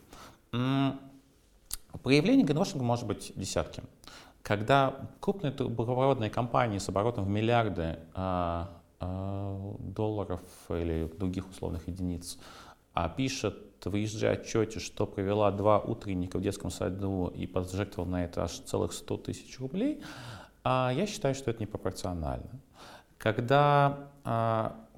Проявлений 2.04 2.44
гринвошинга 2.44 2.84
может 2.84 3.06
быть 3.06 3.32
десятки. 3.36 3.84
Когда 4.46 4.94
крупные 5.22 5.52
трубопроводные 5.52 6.30
компании 6.30 6.78
с 6.78 6.88
оборотом 6.88 7.26
в 7.26 7.30
миллиарды 7.30 7.98
а, 8.14 8.80
а, 9.00 9.76
долларов 9.80 10.42
или 10.70 11.12
других 11.18 11.50
условных 11.50 11.88
единиц 11.88 12.38
а 12.94 13.10
пишет 13.10 13.58
в 13.84 13.94
ESG-отчете, 13.96 14.80
что 14.80 15.08
провела 15.08 15.50
два 15.50 15.80
утренника 15.80 16.38
в 16.38 16.42
детском 16.42 16.70
саду 16.70 17.34
и 17.36 17.48
пожертвовала 17.48 18.12
на 18.12 18.24
это 18.24 18.44
аж 18.44 18.52
целых 18.52 18.94
100 18.94 19.18
тысяч 19.18 19.60
рублей, 19.60 20.02
я 20.64 21.06
считаю, 21.08 21.36
что 21.36 21.52
это 21.52 21.62
непропорционально. 21.62 22.50
Когда 23.18 24.12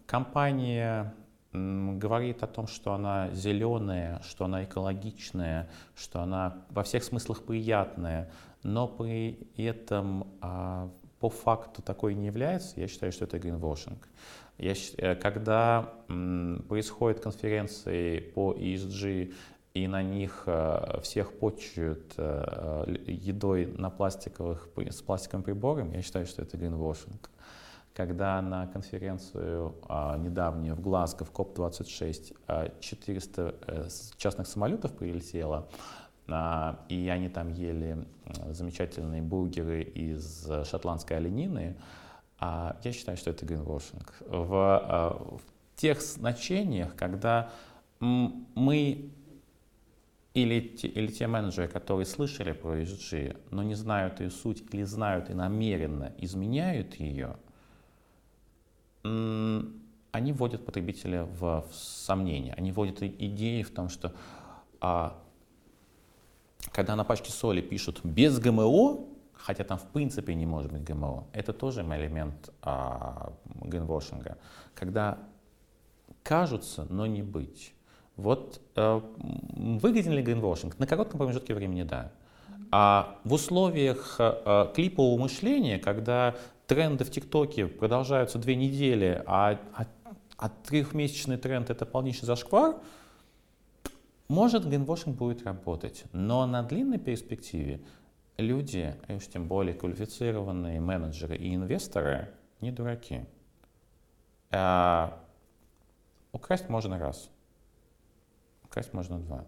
компания 0.05 1.13
говорит 1.53 2.43
о 2.43 2.47
том, 2.47 2.67
что 2.67 2.93
она 2.93 3.29
зеленая, 3.31 4.21
что 4.21 4.45
она 4.45 4.63
экологичная, 4.63 5.69
что 5.95 6.21
она 6.21 6.57
во 6.69 6.83
всех 6.83 7.03
смыслах 7.03 7.43
приятная, 7.43 8.29
но 8.63 8.87
при 8.87 9.47
этом 9.57 10.27
а, 10.41 10.89
по 11.19 11.29
факту 11.29 11.81
такой 11.81 12.13
не 12.13 12.27
является, 12.27 12.79
я 12.79 12.87
считаю, 12.87 13.11
что 13.11 13.25
это 13.25 13.37
greenwashing. 13.37 13.97
Я, 14.57 14.73
э, 14.97 15.15
когда 15.15 15.93
происходят 16.67 17.19
конференции 17.19 18.19
по 18.19 18.53
ESG 18.53 19.33
и 19.73 19.87
на 19.87 20.01
них 20.01 20.43
э, 20.47 20.99
всех 21.03 21.37
потчуют 21.39 22.13
э, 22.17 22.95
едой 23.05 23.67
на 23.67 23.89
пластиковых, 23.89 24.69
с 24.75 25.01
пластиковым 25.01 25.43
прибором, 25.43 25.91
я 25.91 26.01
считаю, 26.01 26.25
что 26.25 26.41
это 26.41 26.57
greenwashing. 26.57 27.29
Когда 27.93 28.41
на 28.43 28.67
конференцию 28.67 29.73
а, 29.89 30.17
недавнюю 30.17 30.75
в 30.75 30.81
Глазго, 30.81 31.25
в 31.25 31.31
COP-26, 31.31 32.79
400 32.79 33.55
э, 33.67 33.87
частных 34.17 34.45
самолетов 34.45 34.91
прилетело, 34.93 35.67
а, 35.67 36.06
и 36.27 37.09
они 37.09 37.29
там 37.29 37.53
ели 37.53 38.05
замечательные 38.49 39.21
бургеры 39.21 39.81
из 39.81 40.47
шотландской 40.65 41.17
оленины, 41.17 41.77
а 42.39 42.77
я 42.83 42.91
считаю, 42.91 43.17
что 43.17 43.29
это 43.29 43.45
гринвошинг. 43.45 44.13
В, 44.27 45.39
в 45.39 45.41
тех 45.75 46.01
значениях, 46.01 46.95
когда 46.95 47.49
мы 47.99 49.11
или 50.33 50.59
те, 50.59 50.87
или 50.87 51.07
те 51.07 51.25
менеджеры, 51.25 51.67
которые 51.67 52.05
слышали 52.05 52.51
про 52.51 52.79
ESG, 52.79 53.37
но 53.49 53.63
не 53.63 53.73
знают 53.73 54.19
ее 54.19 54.29
суть 54.29 54.63
или 54.71 54.83
знают 54.83 55.31
и 55.31 55.33
намеренно 55.33 56.13
изменяют 56.19 56.95
ее, 56.95 57.37
они 59.03 60.33
вводят 60.33 60.65
потребителя 60.65 61.23
в, 61.23 61.65
в 61.69 61.73
сомнение. 61.73 62.53
Они 62.53 62.71
вводят 62.71 63.01
идеи 63.01 63.63
в 63.63 63.71
том, 63.71 63.89
что 63.89 64.13
а, 64.79 65.17
когда 66.71 66.95
на 66.95 67.03
пачке 67.03 67.31
соли 67.31 67.61
пишут 67.61 68.01
без 68.03 68.39
ГМО, 68.39 69.05
хотя 69.33 69.63
там 69.63 69.77
в 69.77 69.85
принципе 69.87 70.35
не 70.35 70.45
может 70.45 70.71
быть 70.71 70.83
ГМО, 70.83 71.27
это 71.33 71.53
тоже 71.53 71.81
элемент 71.81 72.49
а, 72.61 73.33
гринвошинга. 73.61 74.37
Когда 74.75 75.19
кажутся, 76.23 76.85
но 76.89 77.05
не 77.05 77.23
быть. 77.23 77.73
Вот 78.17 78.59
э, 78.75 79.01
выгоден 79.55 80.11
ли 80.11 80.21
гринвошинг? 80.21 80.77
На 80.79 80.87
коротком 80.87 81.19
промежутке 81.19 81.53
времени 81.53 81.83
да. 81.83 82.11
А 82.71 83.19
в 83.23 83.33
условиях 83.33 84.15
э, 84.19 84.71
клипового 84.75 85.21
мышления, 85.21 85.77
когда 85.77 86.35
тренды 86.65 87.05
в 87.05 87.11
ТикТоке 87.11 87.67
продолжаются 87.67 88.39
две 88.39 88.55
недели, 88.55 89.23
а, 89.25 89.59
а, 89.73 89.85
а 90.37 90.49
трехмесячный 90.49 91.37
тренд 91.37 91.69
это 91.69 91.85
полнейший 91.85 92.25
зашквар, 92.25 92.75
может 94.27 94.67
гринвошинг 94.67 95.17
будет 95.17 95.43
работать. 95.43 96.05
Но 96.11 96.45
на 96.45 96.63
длинной 96.63 96.97
перспективе 96.97 97.81
люди, 98.37 98.95
и 99.07 99.13
уж 99.13 99.27
тем 99.27 99.47
более 99.47 99.73
квалифицированные 99.73 100.79
менеджеры 100.79 101.35
и 101.35 101.55
инвесторы, 101.55 102.29
не 102.61 102.71
дураки. 102.71 103.25
А, 104.51 105.23
украсть 106.31 106.69
можно 106.69 106.99
раз– 106.99 107.29
красть 108.69 108.93
можно 108.93 109.17
два. 109.17 109.43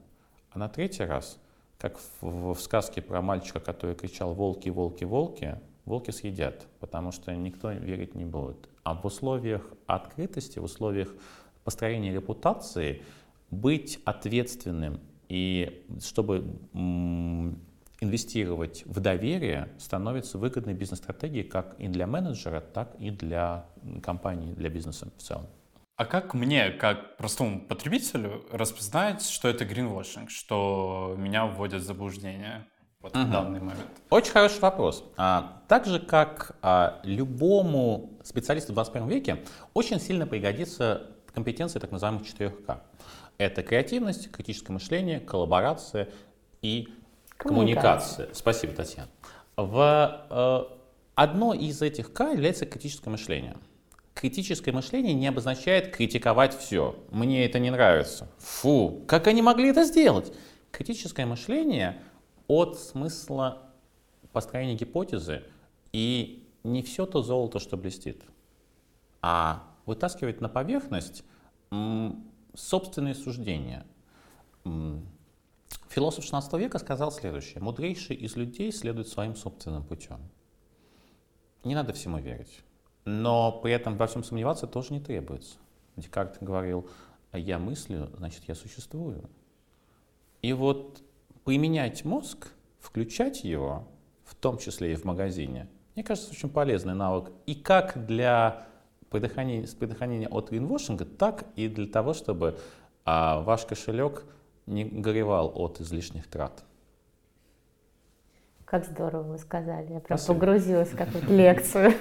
А 0.51 0.59
на 0.59 0.69
третий 0.69 1.03
раз, 1.03 1.37
как 1.77 1.99
в, 2.21 2.53
в 2.53 2.59
сказке 2.59 3.01
про 3.01 3.21
мальчика, 3.21 3.59
который 3.59 3.95
кричал 3.95 4.33
«волки, 4.33 4.69
волки, 4.69 5.03
волки», 5.03 5.59
волки 5.85 6.11
съедят, 6.11 6.65
потому 6.79 7.11
что 7.11 7.35
никто 7.35 7.71
верить 7.71 8.15
не 8.15 8.25
будет. 8.25 8.69
А 8.83 8.95
в 8.95 9.05
условиях 9.05 9.61
открытости, 9.85 10.59
в 10.59 10.63
условиях 10.63 11.13
построения 11.63 12.11
репутации 12.11 13.03
быть 13.51 13.99
ответственным 14.05 14.99
и 15.27 15.85
чтобы 16.01 16.45
инвестировать 18.01 18.83
в 18.85 18.99
доверие 18.99 19.69
становится 19.77 20.37
выгодной 20.37 20.73
бизнес-стратегией 20.73 21.43
как 21.43 21.75
и 21.79 21.87
для 21.87 22.07
менеджера, 22.07 22.61
так 22.61 22.95
и 22.99 23.11
для 23.11 23.65
компании, 24.01 24.53
для 24.53 24.69
бизнеса 24.69 25.11
в 25.17 25.21
целом. 25.21 25.47
А 25.97 26.05
как 26.05 26.33
мне, 26.33 26.69
как 26.69 27.17
простому 27.17 27.59
потребителю, 27.59 28.45
распознать, 28.51 29.21
что 29.21 29.49
это 29.49 29.65
гринвошинг, 29.65 30.29
что 30.29 31.13
меня 31.17 31.45
вводят 31.45 31.81
в 31.81 31.85
заблуждение 31.85 32.65
вот 33.01 33.17
угу. 33.17 33.25
в 33.25 33.31
данный 33.31 33.59
момент? 33.59 33.89
Очень 34.09 34.31
хороший 34.31 34.61
вопрос. 34.61 35.03
А, 35.17 35.61
так 35.67 35.85
же, 35.85 35.99
как 35.99 36.55
а, 36.61 37.01
любому 37.03 38.17
специалисту 38.23 38.71
в 38.71 38.75
21 38.75 39.09
веке, 39.09 39.43
очень 39.73 39.99
сильно 39.99 40.25
пригодится 40.25 41.07
компетенция 41.33 41.81
так 41.81 41.91
называемых 41.91 42.23
4К. 42.23 42.79
Это 43.39 43.63
креативность, 43.63 44.31
критическое 44.31 44.73
мышление, 44.73 45.19
коллаборация 45.19 46.09
и 46.61 46.87
коммуникация. 47.37 48.27
коммуникация. 48.27 48.29
Спасибо, 48.33 48.73
Татьяна. 48.73 49.09
В, 49.57 50.27
э, 50.29 50.75
одно 51.15 51.55
из 51.55 51.81
этих 51.81 52.13
К 52.13 52.31
является 52.31 52.67
критическое 52.67 53.09
мышление– 53.09 53.57
Критическое 54.19 54.73
мышление 54.73 55.13
не 55.13 55.27
обозначает 55.27 55.95
критиковать 55.95 56.53
все. 56.53 57.01
Мне 57.09 57.45
это 57.45 57.57
не 57.57 57.69
нравится. 57.69 58.27
Фу, 58.39 59.05
как 59.07 59.27
они 59.27 59.41
могли 59.41 59.69
это 59.69 59.85
сделать? 59.85 60.33
Критическое 60.71 61.25
мышление 61.25 62.01
от 62.49 62.77
смысла 62.77 63.69
построения 64.33 64.75
гипотезы 64.75 65.43
и 65.93 66.45
не 66.65 66.83
все 66.83 67.05
то 67.05 67.21
золото, 67.21 67.59
что 67.59 67.77
блестит, 67.77 68.23
а 69.21 69.63
вытаскивать 69.85 70.41
на 70.41 70.49
поверхность 70.49 71.23
собственные 72.59 73.15
суждения. 73.15 73.85
Философ 75.89 76.23
XVI 76.23 76.59
века 76.59 76.79
сказал 76.79 77.11
следующее. 77.11 77.61
Мудрейший 77.61 78.15
из 78.15 78.35
людей 78.35 78.71
следует 78.71 79.07
своим 79.07 79.35
собственным 79.35 79.83
путем. 79.83 80.19
Не 81.63 81.75
надо 81.75 81.93
всему 81.93 82.19
верить. 82.19 82.61
Но 83.05 83.59
при 83.63 83.73
этом 83.73 83.97
во 83.97 84.07
всем 84.07 84.23
сомневаться 84.23 84.67
тоже 84.67 84.93
не 84.93 84.99
требуется. 84.99 85.57
Декарт 85.95 86.37
говорил, 86.41 86.87
я 87.33 87.57
мыслю, 87.59 88.09
значит 88.17 88.43
я 88.47 88.55
существую. 88.55 89.29
И 90.41 90.53
вот 90.53 91.01
применять 91.43 92.05
мозг, 92.05 92.49
включать 92.79 93.43
его, 93.43 93.87
в 94.23 94.35
том 94.35 94.57
числе 94.57 94.93
и 94.93 94.95
в 94.95 95.05
магазине, 95.05 95.67
мне 95.95 96.03
кажется, 96.03 96.31
очень 96.31 96.49
полезный 96.49 96.93
навык. 96.93 97.31
И 97.45 97.55
как 97.55 98.05
для 98.05 98.67
предохранения, 99.09 99.67
предохранения 99.79 100.27
от 100.27 100.49
гринвошинга, 100.49 101.05
так 101.05 101.45
и 101.55 101.67
для 101.67 101.87
того, 101.87 102.13
чтобы 102.13 102.57
а, 103.05 103.41
ваш 103.41 103.65
кошелек 103.65 104.23
не 104.65 104.85
горевал 104.85 105.51
от 105.55 105.81
излишних 105.81 106.27
трат. 106.27 106.63
Как 108.65 108.85
здорово 108.85 109.23
вы 109.23 109.37
сказали. 109.39 109.93
Я 109.93 109.99
прям 109.99 110.19
Спасибо. 110.19 110.33
погрузилась 110.35 110.89
в 110.89 110.95
какую-то 110.97 111.33
лекцию. 111.33 111.93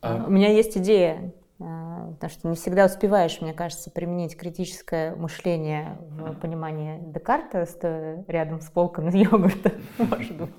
А... 0.00 0.24
У 0.26 0.30
меня 0.30 0.48
есть 0.48 0.76
идея, 0.76 1.32
а, 1.60 2.10
потому 2.14 2.30
что 2.30 2.48
не 2.48 2.56
всегда 2.56 2.86
успеваешь, 2.86 3.40
мне 3.40 3.54
кажется, 3.54 3.88
применить 3.90 4.36
критическое 4.36 5.14
мышление 5.14 5.98
в 6.00 6.34
понимании 6.34 6.98
Декарта, 7.12 7.64
стоя 7.66 8.24
рядом 8.26 8.60
с 8.60 8.68
полками 8.70 9.16
йогурта, 9.16 9.72
может 9.98 10.36
быть. 10.36 10.50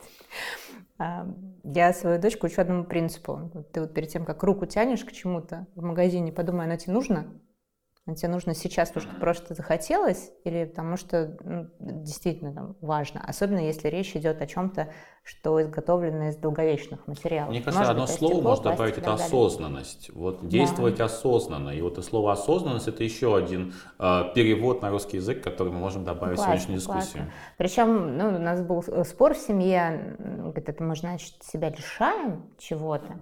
Я 1.00 1.94
свою 1.94 2.20
дочку 2.20 2.48
учу 2.48 2.62
одному 2.62 2.84
принципу. 2.84 3.52
Ты 3.72 3.82
вот 3.82 3.94
перед 3.94 4.10
тем, 4.10 4.26
как 4.26 4.44
руку 4.44 4.66
тянешь 4.66 5.04
к 5.04 5.12
чему-то 5.12 5.66
в 5.76 5.84
магазине, 5.84 6.32
подумай, 6.32 6.66
оно 6.66 6.76
тебе 6.76 6.94
нужно? 6.94 7.26
А 8.06 8.16
тебе 8.16 8.28
нужно 8.28 8.54
сейчас, 8.54 8.90
потому 8.90 9.12
что 9.12 9.20
просто 9.22 9.54
захотелось, 9.54 10.32
или 10.44 10.66
потому 10.66 10.98
что 10.98 11.38
ну, 11.42 11.70
действительно 11.80 12.54
там, 12.54 12.76
важно, 12.82 13.24
особенно 13.26 13.60
если 13.60 13.88
речь 13.88 14.14
идет 14.18 14.42
о 14.42 14.46
чем-то, 14.46 14.90
что 15.24 15.62
изготовлено 15.62 16.28
из 16.28 16.36
долговечных 16.36 17.08
материалов. 17.08 17.52
Мне 17.52 17.62
кажется, 17.62 17.80
может 17.80 17.92
одно 17.92 18.06
быть, 18.06 18.16
слово 18.16 18.42
можно 18.42 18.72
добавить, 18.72 18.98
это 18.98 19.14
осознанность. 19.14 20.10
Вот 20.14 20.46
действовать 20.50 20.98
да. 20.98 21.06
осознанно. 21.06 21.70
И 21.70 21.82
вот 21.82 21.94
это 21.94 22.02
слово 22.02 22.34
осознанность 22.34 22.90
это 22.90 23.06
еще 23.06 23.38
один 23.38 23.74
э, 24.00 24.24
перевод 24.36 24.82
на 24.82 24.90
русский 24.90 25.18
язык, 25.18 25.42
который 25.42 25.72
мы 25.72 25.80
можем 25.80 26.04
добавить 26.04 26.36
классно, 26.36 26.56
в 26.56 26.60
сегодняшнюю 26.60 26.80
дискуссию. 26.80 27.24
Классно. 27.24 27.34
Причем 27.58 28.18
ну, 28.18 28.36
у 28.36 28.40
нас 28.40 28.62
был 28.62 28.84
спор 29.06 29.34
в 29.34 29.38
семье, 29.38 30.18
говорит, 30.20 30.68
это 30.68 30.84
мы, 30.84 30.98
значит, 30.98 31.42
себя 31.42 31.70
лишаем 31.70 32.50
чего-то. 32.58 33.16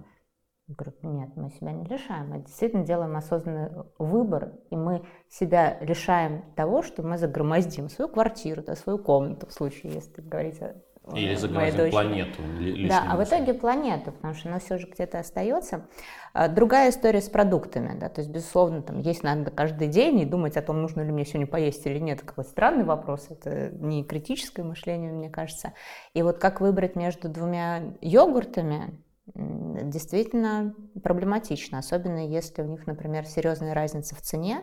Я 0.68 0.74
говорю, 0.76 0.96
нет, 1.02 1.30
мы 1.36 1.50
себя 1.50 1.72
не 1.72 1.84
лишаем, 1.84 2.30
мы 2.30 2.38
действительно 2.38 2.84
делаем 2.84 3.16
осознанный 3.16 3.70
выбор, 3.98 4.52
и 4.70 4.76
мы 4.76 5.04
себя 5.28 5.78
лишаем 5.80 6.44
того, 6.54 6.82
что 6.82 7.02
мы 7.02 7.18
загромоздим 7.18 7.88
свою 7.88 8.08
квартиру, 8.08 8.62
да, 8.62 8.76
свою 8.76 8.98
комнату, 8.98 9.46
в 9.48 9.52
случае, 9.52 9.94
если 9.94 10.22
говорить 10.22 10.62
о 10.62 10.76
или 11.14 11.34
загромоздим 11.34 11.90
планету. 11.90 12.42
Да, 12.88 13.04
а 13.10 13.16
в 13.16 13.24
итоге 13.24 13.54
планету, 13.54 14.12
потому 14.12 14.34
что 14.34 14.48
она 14.48 14.60
все 14.60 14.78
же 14.78 14.86
где-то 14.86 15.18
остается. 15.18 15.88
А, 16.32 16.46
другая 16.48 16.90
история 16.90 17.20
с 17.20 17.28
продуктами, 17.28 17.98
да, 17.98 18.08
то 18.08 18.20
есть, 18.20 18.30
безусловно, 18.30 18.82
там 18.82 19.00
есть 19.00 19.24
надо 19.24 19.50
каждый 19.50 19.88
день 19.88 20.20
и 20.20 20.24
думать 20.24 20.56
о 20.56 20.62
том, 20.62 20.80
нужно 20.80 21.00
ли 21.02 21.10
мне 21.10 21.24
сегодня 21.24 21.48
поесть 21.48 21.84
или 21.86 21.98
нет, 21.98 22.22
какой 22.22 22.44
странный 22.44 22.84
вопрос, 22.84 23.26
это 23.30 23.70
не 23.70 24.04
критическое 24.04 24.62
мышление, 24.62 25.10
мне 25.10 25.28
кажется. 25.28 25.72
И 26.14 26.22
вот 26.22 26.38
как 26.38 26.60
выбрать 26.60 26.94
между 26.94 27.28
двумя 27.28 27.94
йогуртами, 28.00 29.02
действительно 29.34 30.74
проблематично, 31.02 31.78
особенно 31.78 32.26
если 32.26 32.62
у 32.62 32.66
них, 32.66 32.86
например, 32.86 33.26
серьезная 33.26 33.74
разница 33.74 34.14
в 34.14 34.20
цене, 34.20 34.62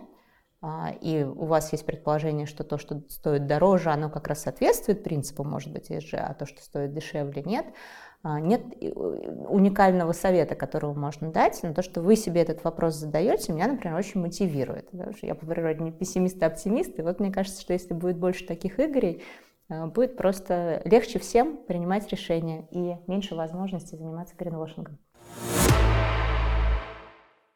а, 0.62 0.94
и 1.00 1.24
у 1.24 1.46
вас 1.46 1.72
есть 1.72 1.86
предположение, 1.86 2.46
что 2.46 2.66
то, 2.66 2.78
что 2.78 3.02
стоит 3.08 3.48
дороже, 3.48 3.92
оно 3.92 4.10
как 4.10 4.28
раз 4.28 4.42
соответствует 4.42 5.04
принципу, 5.04 5.44
может 5.44 5.72
быть, 5.72 5.90
ESG, 5.90 6.18
а 6.18 6.34
то, 6.34 6.46
что 6.46 6.62
стоит 6.62 6.94
дешевле, 6.94 7.44
нет. 7.44 7.66
А, 8.22 8.42
нет 8.42 8.62
уникального 8.82 10.12
совета, 10.12 10.56
которого 10.56 10.94
можно 10.94 11.32
дать, 11.32 11.62
но 11.64 11.74
то, 11.74 11.82
что 11.82 12.02
вы 12.02 12.18
себе 12.18 12.42
этот 12.42 12.66
вопрос 12.66 12.96
задаете, 12.96 13.54
меня, 13.54 13.68
например, 13.68 13.98
очень 13.98 14.20
мотивирует. 14.20 14.92
Потому 14.92 15.14
что 15.14 15.26
я 15.26 15.36
по 15.36 15.46
природе 15.46 15.82
не 15.82 15.94
пессимист, 15.94 16.44
а 16.44 16.48
оптимист, 16.48 17.00
и 17.00 17.02
вот 17.02 17.22
мне 17.22 17.32
кажется, 17.32 17.62
что 17.62 17.72
если 17.72 17.94
будет 17.94 18.18
больше 18.18 18.46
таких 18.46 18.82
игрей, 18.82 19.24
будет 19.70 20.18
просто 20.18 20.82
легче 20.86 21.20
всем 21.20 21.58
принимать 21.66 22.12
решения 22.12 22.68
и 22.72 22.98
меньше 23.10 23.36
возможностей 23.36 23.98
заниматься 23.98 24.36
гринвошингом. 24.36 25.00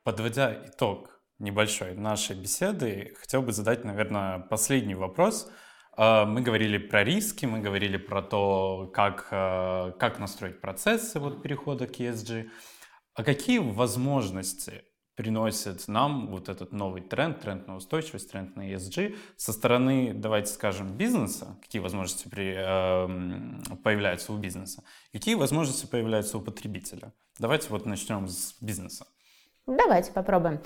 Подводя 0.03 0.53
итог 0.65 1.21
небольшой 1.39 1.95
нашей 1.95 2.35
беседы, 2.35 3.13
хотел 3.17 3.41
бы 3.41 3.51
задать, 3.51 3.83
наверное, 3.85 4.39
последний 4.39 4.95
вопрос. 4.95 5.49
Э, 5.97 6.25
мы 6.25 6.41
говорили 6.41 6.77
про 6.77 7.03
риски, 7.03 7.45
мы 7.45 7.59
говорили 7.59 7.97
про 7.97 8.21
то, 8.21 8.91
как, 8.93 9.27
э, 9.31 9.91
как 9.99 10.19
настроить 10.19 10.61
процессы 10.61 11.19
вот 11.19 11.41
перехода 11.41 11.87
к 11.87 11.99
ESG. 11.99 12.49
А 13.15 13.23
какие 13.23 13.59
возможности 13.59 14.83
приносит 15.15 15.87
нам 15.87 16.27
вот 16.27 16.49
этот 16.49 16.71
новый 16.71 17.01
тренд, 17.01 17.39
тренд 17.39 17.67
на 17.67 17.75
устойчивость, 17.75 18.31
тренд 18.31 18.55
на 18.55 18.71
ESG 18.71 19.15
со 19.37 19.53
стороны, 19.53 20.13
давайте 20.13 20.51
скажем, 20.51 20.97
бизнеса, 20.97 21.57
какие 21.61 21.81
возможности 21.81 22.27
при, 22.27 22.53
э, 22.55 23.75
появляются 23.83 24.33
у 24.33 24.37
бизнеса, 24.37 24.83
какие 25.11 25.35
возможности 25.35 25.85
появляются 25.85 26.37
у 26.37 26.41
потребителя. 26.41 27.13
Давайте 27.39 27.69
вот 27.69 27.85
начнем 27.85 28.27
с 28.27 28.55
бизнеса. 28.61 29.05
Давайте 29.65 30.11
попробуем. 30.11 30.59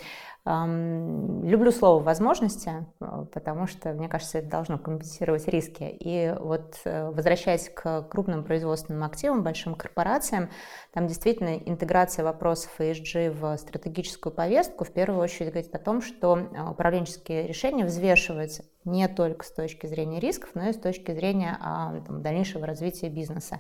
Люблю 0.44 1.72
слово 1.72 2.02
«возможности», 2.02 2.86
э, 3.00 3.26
потому 3.32 3.68
что, 3.68 3.94
мне 3.94 4.08
кажется, 4.08 4.40
это 4.40 4.50
должно 4.50 4.80
компенсировать 4.80 5.48
риски. 5.48 5.84
И 5.84 6.34
вот 6.40 6.80
э, 6.86 7.12
возвращаясь 7.12 7.70
к 7.70 8.04
крупным 8.04 8.46
производственным 8.46 9.04
активам, 9.04 9.44
большим 9.44 9.76
корпорациям, 9.76 10.50
там 10.94 11.06
действительно 11.06 11.58
интеграция 11.58 12.24
вопросов 12.24 12.72
ESG 12.80 13.30
в 13.30 13.58
стратегическую 13.58 14.34
повестку 14.34 14.86
в 14.86 14.92
первую 14.92 15.22
очередь 15.22 15.52
говорит 15.52 15.76
о 15.76 15.80
том, 15.80 16.02
что 16.02 16.38
э, 16.38 16.70
управленческие 16.70 17.46
решения 17.46 17.86
взвешиваются 17.86 18.64
не 18.84 19.08
только 19.10 19.46
с 19.46 19.52
точки 19.52 19.86
зрения 19.86 20.22
рисков, 20.22 20.52
но 20.56 20.70
и 20.70 20.74
с 20.74 20.78
точки 20.78 21.12
зрения 21.12 21.58
а, 21.60 22.00
там, 22.08 22.22
дальнейшего 22.24 22.66
развития 22.66 23.10
бизнеса. 23.10 23.60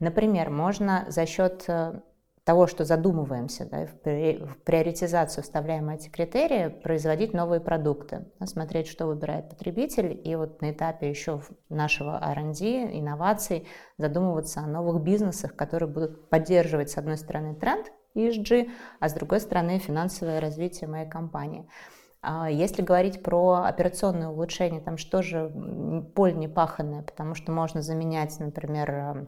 Например, 0.00 0.48
можно 0.50 1.04
за 1.08 1.26
счет 1.26 1.68
того, 2.46 2.68
что 2.68 2.84
задумываемся, 2.84 3.68
да, 3.68 3.86
в 3.86 4.58
приоритизацию 4.62 5.42
вставляем 5.42 5.90
эти 5.90 6.08
критерии, 6.08 6.68
производить 6.68 7.34
новые 7.34 7.60
продукты, 7.60 8.26
смотреть, 8.44 8.86
что 8.86 9.06
выбирает 9.06 9.48
потребитель, 9.48 10.18
и 10.22 10.36
вот 10.36 10.62
на 10.62 10.70
этапе 10.70 11.10
еще 11.10 11.40
нашего 11.68 12.20
R&D, 12.22 13.00
инноваций, 13.00 13.66
задумываться 13.98 14.60
о 14.60 14.68
новых 14.68 15.02
бизнесах, 15.02 15.56
которые 15.56 15.88
будут 15.90 16.30
поддерживать, 16.30 16.88
с 16.88 16.98
одной 16.98 17.16
стороны, 17.16 17.56
тренд 17.56 17.92
ESG, 18.14 18.70
а 19.00 19.08
с 19.08 19.12
другой 19.12 19.40
стороны, 19.40 19.80
финансовое 19.80 20.40
развитие 20.40 20.88
моей 20.88 21.10
компании. 21.10 21.68
А 22.22 22.48
если 22.48 22.82
говорить 22.82 23.24
про 23.24 23.64
операционное 23.64 24.28
улучшение, 24.28 24.80
там 24.80 24.98
что 24.98 25.20
же 25.20 25.50
поле 26.14 26.34
не 26.34 26.46
паханное, 26.46 27.02
потому 27.02 27.34
что 27.34 27.50
можно 27.50 27.82
заменять, 27.82 28.38
например, 28.38 29.26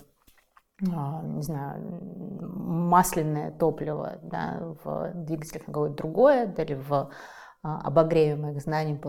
не 0.80 1.42
знаю, 1.42 1.80
масляное 2.40 3.50
топливо 3.50 4.18
да, 4.22 4.60
в 4.84 5.12
двигателях 5.14 5.66
на 5.66 5.72
какое-то 5.72 5.96
другое, 5.96 6.46
да, 6.46 6.62
или 6.62 6.74
в 6.74 7.10
а, 7.62 7.80
обогреве 7.80 8.36
моих 8.36 8.62
знаний 8.62 9.00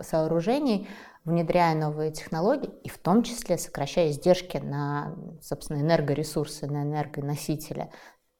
сооружений, 0.00 0.88
внедряя 1.24 1.76
новые 1.76 2.10
технологии 2.10 2.70
и 2.82 2.88
в 2.88 2.98
том 2.98 3.22
числе 3.22 3.56
сокращая 3.56 4.10
издержки 4.10 4.56
на, 4.58 5.14
собственно, 5.40 5.80
энергоресурсы, 5.80 6.66
на 6.66 6.82
энергоносители. 6.82 7.90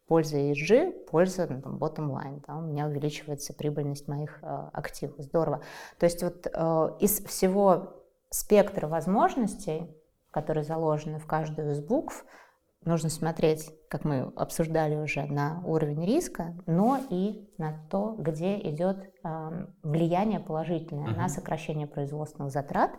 Польза 0.09 0.37
ESG, 0.37 1.07
польза 1.07 1.47
ну, 1.49 1.63
там, 1.63 1.77
bottom 1.77 2.11
line, 2.11 2.43
да, 2.47 2.57
у 2.57 2.63
меня 2.63 2.87
увеличивается 2.87 3.55
прибыльность 3.55 4.09
моих 4.09 4.41
э, 4.43 4.69
активов. 4.73 5.15
Здорово. 5.19 5.63
То 5.99 6.05
есть 6.05 6.23
вот 6.23 6.47
э, 6.53 6.97
из 6.99 7.25
всего 7.25 8.03
спектра 8.29 8.89
возможностей, 8.89 9.89
которые 10.33 10.65
заложены 10.65 11.19
в 11.19 11.27
каждую 11.27 11.71
из 11.71 11.81
букв, 11.81 12.27
нужно 12.85 13.11
смотреть, 13.11 13.71
как 13.89 14.05
мы 14.05 14.33
обсуждали 14.37 14.97
уже, 14.97 15.25
на 15.27 15.63
уровень 15.65 16.05
риска, 16.05 16.55
но 16.67 17.01
и 17.11 17.49
на 17.59 17.87
то, 17.91 18.15
где 18.19 18.59
идет 18.59 19.11
э, 19.25 19.67
влияние 19.83 20.41
положительное 20.41 21.09
uh-huh. 21.09 21.17
на 21.17 21.29
сокращение 21.29 21.87
производственных 21.87 22.51
затрат, 22.51 22.93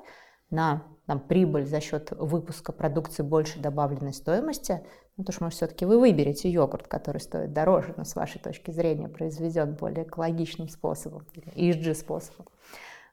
на 0.50 0.84
там, 1.08 1.20
прибыль 1.20 1.66
за 1.66 1.82
счет 1.82 2.12
выпуска 2.12 2.72
продукции 2.72 3.24
больше 3.24 3.60
добавленной 3.60 4.14
стоимости, 4.14 4.84
ну, 5.18 5.24
потому 5.24 5.34
что, 5.34 5.44
может, 5.44 5.58
все-таки 5.58 5.86
вы 5.86 6.00
выберете 6.00 6.50
йогурт, 6.50 6.88
который 6.88 7.20
стоит 7.20 7.54
дороже, 7.54 7.94
но 7.98 8.04
с 8.04 8.16
вашей 8.16 8.40
точки 8.40 8.72
зрения 8.72 9.10
произведен 9.10 9.76
более 9.76 10.06
экологичным 10.06 10.70
способом, 10.70 11.28
ESG 11.56 11.94
способом. 11.94 12.48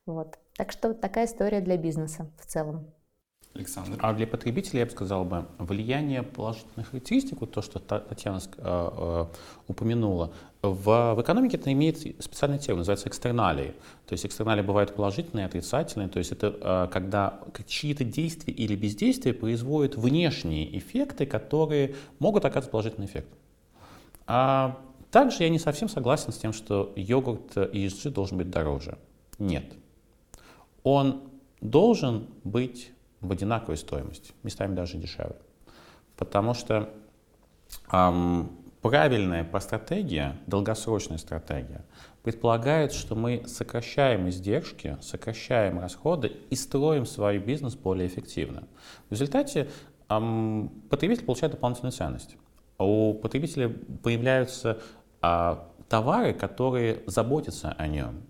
Вот. 0.06 0.38
Так 0.56 0.72
что 0.72 0.94
такая 0.94 1.26
история 1.26 1.60
для 1.60 1.76
бизнеса 1.76 2.30
в 2.38 2.46
целом. 2.46 2.92
Александр. 3.54 3.98
А 4.00 4.12
для 4.12 4.26
потребителя 4.26 4.80
я 4.80 4.86
бы 4.86 4.92
сказал 4.92 5.24
бы, 5.24 5.44
влияние 5.58 6.22
положительных 6.22 6.90
характеристик, 6.90 7.40
вот 7.40 7.50
то, 7.50 7.62
что 7.62 7.80
Татьяна 7.80 8.38
э, 8.38 8.46
э, 8.58 9.26
упомянула, 9.66 10.32
в, 10.62 11.14
в 11.14 11.22
экономике 11.22 11.56
это 11.56 11.72
имеет 11.72 11.98
специальный 12.22 12.58
термин, 12.58 12.78
называется 12.78 13.08
экстерналии. 13.08 13.74
То 14.06 14.12
есть 14.12 14.24
экстерналии 14.24 14.62
бывают 14.62 14.94
положительные, 14.94 15.46
отрицательные. 15.46 16.08
То 16.08 16.18
есть 16.18 16.30
это 16.30 16.56
э, 16.60 16.92
когда 16.92 17.40
чьи-то 17.66 18.04
действия 18.04 18.52
или 18.52 18.76
бездействия 18.76 19.34
производят 19.34 19.96
внешние 19.96 20.78
эффекты, 20.78 21.26
которые 21.26 21.96
могут 22.20 22.44
оказывать 22.44 22.70
положительный 22.70 23.06
эффект. 23.06 23.28
А 24.26 24.78
также 25.10 25.42
я 25.42 25.48
не 25.48 25.58
совсем 25.58 25.88
согласен 25.88 26.32
с 26.32 26.38
тем, 26.38 26.52
что 26.52 26.92
йогурт 26.94 27.56
ESG 27.56 28.10
должен 28.10 28.38
быть 28.38 28.50
дороже. 28.50 28.96
Нет. 29.40 29.64
Он 30.84 31.22
должен 31.60 32.28
быть 32.44 32.92
в 33.20 33.30
одинаковой 33.30 33.76
стоимости, 33.76 34.32
местами 34.42 34.74
даже 34.74 34.96
дешевле. 34.96 35.36
Потому 36.16 36.54
что 36.54 36.90
эм, 37.92 38.50
правильная 38.82 39.44
по 39.44 39.60
стратегия, 39.60 40.36
долгосрочная 40.46 41.18
стратегия, 41.18 41.84
предполагает, 42.22 42.92
что 42.92 43.14
мы 43.14 43.44
сокращаем 43.46 44.28
издержки, 44.28 44.98
сокращаем 45.00 45.80
расходы 45.80 46.28
и 46.50 46.54
строим 46.54 47.06
свой 47.06 47.38
бизнес 47.38 47.74
более 47.74 48.06
эффективно. 48.06 48.64
В 49.08 49.12
результате 49.12 49.70
эм, 50.08 50.68
потребитель 50.90 51.24
получает 51.24 51.52
дополнительную 51.52 51.92
ценность. 51.92 52.36
У 52.78 53.14
потребителя 53.14 53.68
появляются 54.02 54.80
э, 55.22 55.56
товары, 55.88 56.32
которые 56.32 57.02
заботятся 57.06 57.74
о 57.76 57.86
нем. 57.86 58.22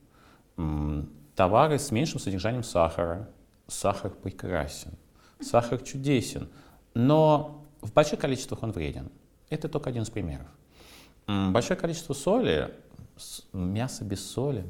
Товары 1.37 1.79
с 1.79 1.91
меньшим 1.93 2.19
содержанием 2.19 2.65
сахара, 2.65 3.29
сахар 3.71 4.11
прекрасен, 4.11 4.93
сахар 5.41 5.81
чудесен, 5.81 6.49
но 6.95 7.65
в 7.81 7.93
больших 7.93 8.21
количествах 8.21 8.63
он 8.63 8.73
вреден. 8.73 9.11
Это 9.49 9.69
только 9.69 9.91
один 9.91 10.03
из 10.03 10.11
примеров. 10.11 10.47
Большое 11.27 11.79
количество 11.79 12.13
соли, 12.13 12.75
мясо 13.53 14.05
без 14.05 14.29
соли, 14.29 14.65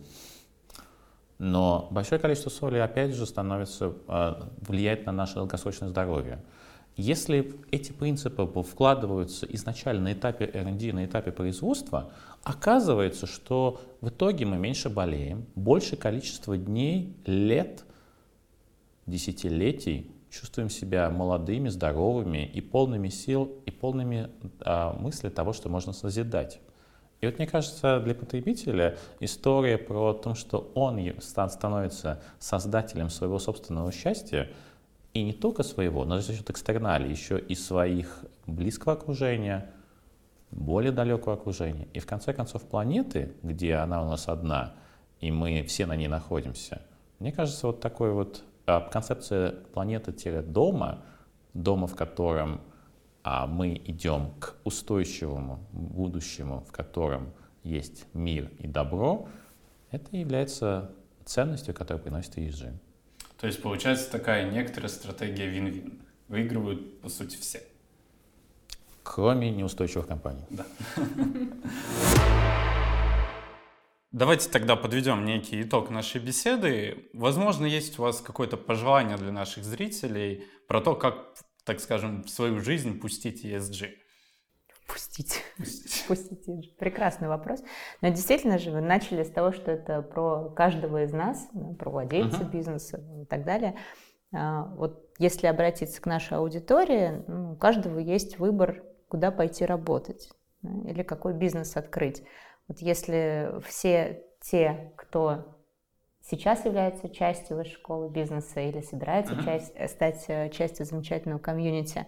но 1.38 1.88
большое 1.90 2.20
количество 2.20 2.50
соли, 2.50 2.76
опять 2.78 3.14
же, 3.14 3.24
становится, 3.24 3.94
а, 4.08 4.50
влияет 4.60 5.06
на 5.06 5.12
наше 5.12 5.36
долгосрочное 5.36 5.88
здоровье. 5.88 6.42
Если 6.96 7.54
эти 7.70 7.92
принципы 7.92 8.44
вкладываются 8.62 9.46
изначально 9.46 10.02
на 10.02 10.12
этапе 10.12 10.44
R&D, 10.44 10.92
на 10.92 11.06
этапе 11.06 11.32
производства, 11.32 12.12
оказывается, 12.42 13.26
что 13.26 13.80
в 14.02 14.10
итоге 14.10 14.44
мы 14.44 14.58
меньше 14.58 14.90
болеем, 14.90 15.46
больше 15.54 15.96
количество 15.96 16.58
дней, 16.58 17.16
лет, 17.24 17.84
десятилетий 19.10 20.10
чувствуем 20.30 20.70
себя 20.70 21.10
молодыми, 21.10 21.68
здоровыми 21.68 22.46
и 22.46 22.60
полными 22.60 23.08
сил, 23.08 23.52
и 23.66 23.70
полными 23.70 24.30
а, 24.60 24.92
мысли 24.94 25.28
того, 25.28 25.52
что 25.52 25.68
можно 25.68 25.92
созидать. 25.92 26.60
И 27.20 27.26
вот 27.26 27.36
мне 27.36 27.46
кажется, 27.46 28.00
для 28.00 28.14
потребителя 28.14 28.96
история 29.18 29.76
про 29.76 30.14
то, 30.14 30.34
что 30.34 30.70
он 30.74 31.00
становится 31.20 32.22
создателем 32.38 33.10
своего 33.10 33.38
собственного 33.38 33.92
счастья, 33.92 34.48
и 35.12 35.22
не 35.22 35.32
только 35.32 35.62
своего, 35.64 36.04
но 36.04 36.20
за 36.20 36.32
счет 36.32 36.48
экстернали, 36.48 37.08
еще 37.08 37.38
и 37.38 37.54
своих 37.54 38.24
близкого 38.46 38.94
окружения, 38.94 39.70
более 40.52 40.92
далекого 40.92 41.34
окружения. 41.34 41.88
И 41.92 41.98
в 41.98 42.06
конце 42.06 42.32
концов 42.32 42.62
планеты, 42.62 43.32
где 43.42 43.74
она 43.74 44.02
у 44.02 44.08
нас 44.08 44.28
одна, 44.28 44.74
и 45.20 45.30
мы 45.30 45.64
все 45.64 45.86
на 45.86 45.96
ней 45.96 46.08
находимся, 46.08 46.80
мне 47.18 47.32
кажется, 47.32 47.66
вот 47.66 47.80
такой 47.80 48.12
вот 48.12 48.44
концепция 48.64 49.52
планеты-дома, 49.72 51.02
дома, 51.54 51.86
в 51.86 51.96
котором 51.96 52.60
а 53.22 53.46
мы 53.46 53.74
идем 53.84 54.32
к 54.38 54.54
устойчивому 54.64 55.60
будущему, 55.72 56.64
в 56.66 56.72
котором 56.72 57.32
есть 57.62 58.06
мир 58.14 58.50
и 58.58 58.66
добро, 58.66 59.28
это 59.90 60.16
является 60.16 60.90
ценностью, 61.24 61.74
которая 61.74 62.02
приносит 62.02 62.38
ESG. 62.38 62.72
То 63.38 63.46
есть 63.46 63.62
получается 63.62 64.10
такая 64.10 64.50
некоторая 64.50 64.88
стратегия 64.88 65.46
вин-вин. 65.46 66.00
Выигрывают, 66.28 67.00
по 67.00 67.08
сути, 67.08 67.36
все. 67.36 67.62
Кроме 69.02 69.50
неустойчивых 69.50 70.06
компаний. 70.06 70.44
Да. 70.50 70.64
Давайте 74.12 74.50
тогда 74.50 74.74
подведем 74.74 75.24
некий 75.24 75.62
итог 75.62 75.88
нашей 75.90 76.20
беседы. 76.20 77.08
Возможно, 77.12 77.64
есть 77.64 77.98
у 77.98 78.02
вас 78.02 78.20
какое-то 78.20 78.56
пожелание 78.56 79.16
для 79.16 79.30
наших 79.30 79.64
зрителей 79.64 80.46
про 80.66 80.80
то, 80.80 80.96
как 80.96 81.34
так 81.64 81.78
скажем, 81.78 82.24
в 82.24 82.30
свою 82.30 82.58
жизнь 82.58 83.00
пустить 83.00 83.44
ESG? 83.44 83.90
Пустить. 84.88 85.42
Пустить. 85.56 86.04
Пустить 86.08 86.48
ESG. 86.48 86.76
Прекрасный 86.78 87.28
вопрос. 87.28 87.62
Но 88.00 88.08
действительно 88.08 88.58
же 88.58 88.72
вы 88.72 88.80
начали 88.80 89.22
с 89.22 89.30
того, 89.30 89.52
что 89.52 89.70
это 89.70 90.02
про 90.02 90.50
каждого 90.50 91.04
из 91.04 91.12
нас, 91.12 91.48
про 91.78 91.90
владельца 91.90 92.42
uh-huh. 92.42 92.50
бизнеса 92.50 93.00
и 93.22 93.26
так 93.26 93.44
далее. 93.44 93.76
А, 94.34 94.64
вот 94.74 95.10
если 95.18 95.46
обратиться 95.46 96.02
к 96.02 96.06
нашей 96.06 96.38
аудитории, 96.38 97.22
ну, 97.28 97.52
у 97.52 97.56
каждого 97.56 98.00
есть 98.00 98.40
выбор, 98.40 98.82
куда 99.08 99.30
пойти 99.30 99.64
работать 99.64 100.30
или 100.62 101.02
какой 101.04 101.34
бизнес 101.34 101.76
открыть. 101.76 102.24
Вот 102.70 102.78
если 102.78 103.52
все 103.66 104.22
те, 104.40 104.92
кто 104.94 105.56
сейчас 106.22 106.64
является 106.64 107.08
частью 107.08 107.56
высшей 107.56 107.74
школы 107.74 108.08
бизнеса 108.08 108.60
или 108.60 108.80
собирается 108.80 109.34
uh-huh. 109.34 109.44
часть, 109.44 109.72
э, 109.74 109.88
стать 109.88 110.24
э, 110.28 110.50
частью 110.50 110.86
замечательного 110.86 111.40
комьюнити, 111.40 112.06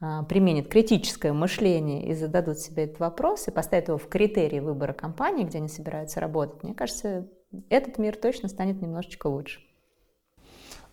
а, 0.00 0.24
применит 0.24 0.66
критическое 0.66 1.32
мышление 1.32 2.04
и 2.08 2.14
зададут 2.14 2.58
себе 2.58 2.86
этот 2.86 2.98
вопрос 2.98 3.46
и 3.46 3.52
поставят 3.52 3.86
его 3.86 3.98
в 3.98 4.08
критерии 4.08 4.58
выбора 4.58 4.92
компании, 4.92 5.44
где 5.44 5.58
они 5.58 5.68
собираются 5.68 6.18
работать, 6.18 6.64
мне 6.64 6.74
кажется, 6.74 7.28
этот 7.68 7.98
мир 7.98 8.16
точно 8.16 8.48
станет 8.48 8.82
немножечко 8.82 9.28
лучше. 9.28 9.60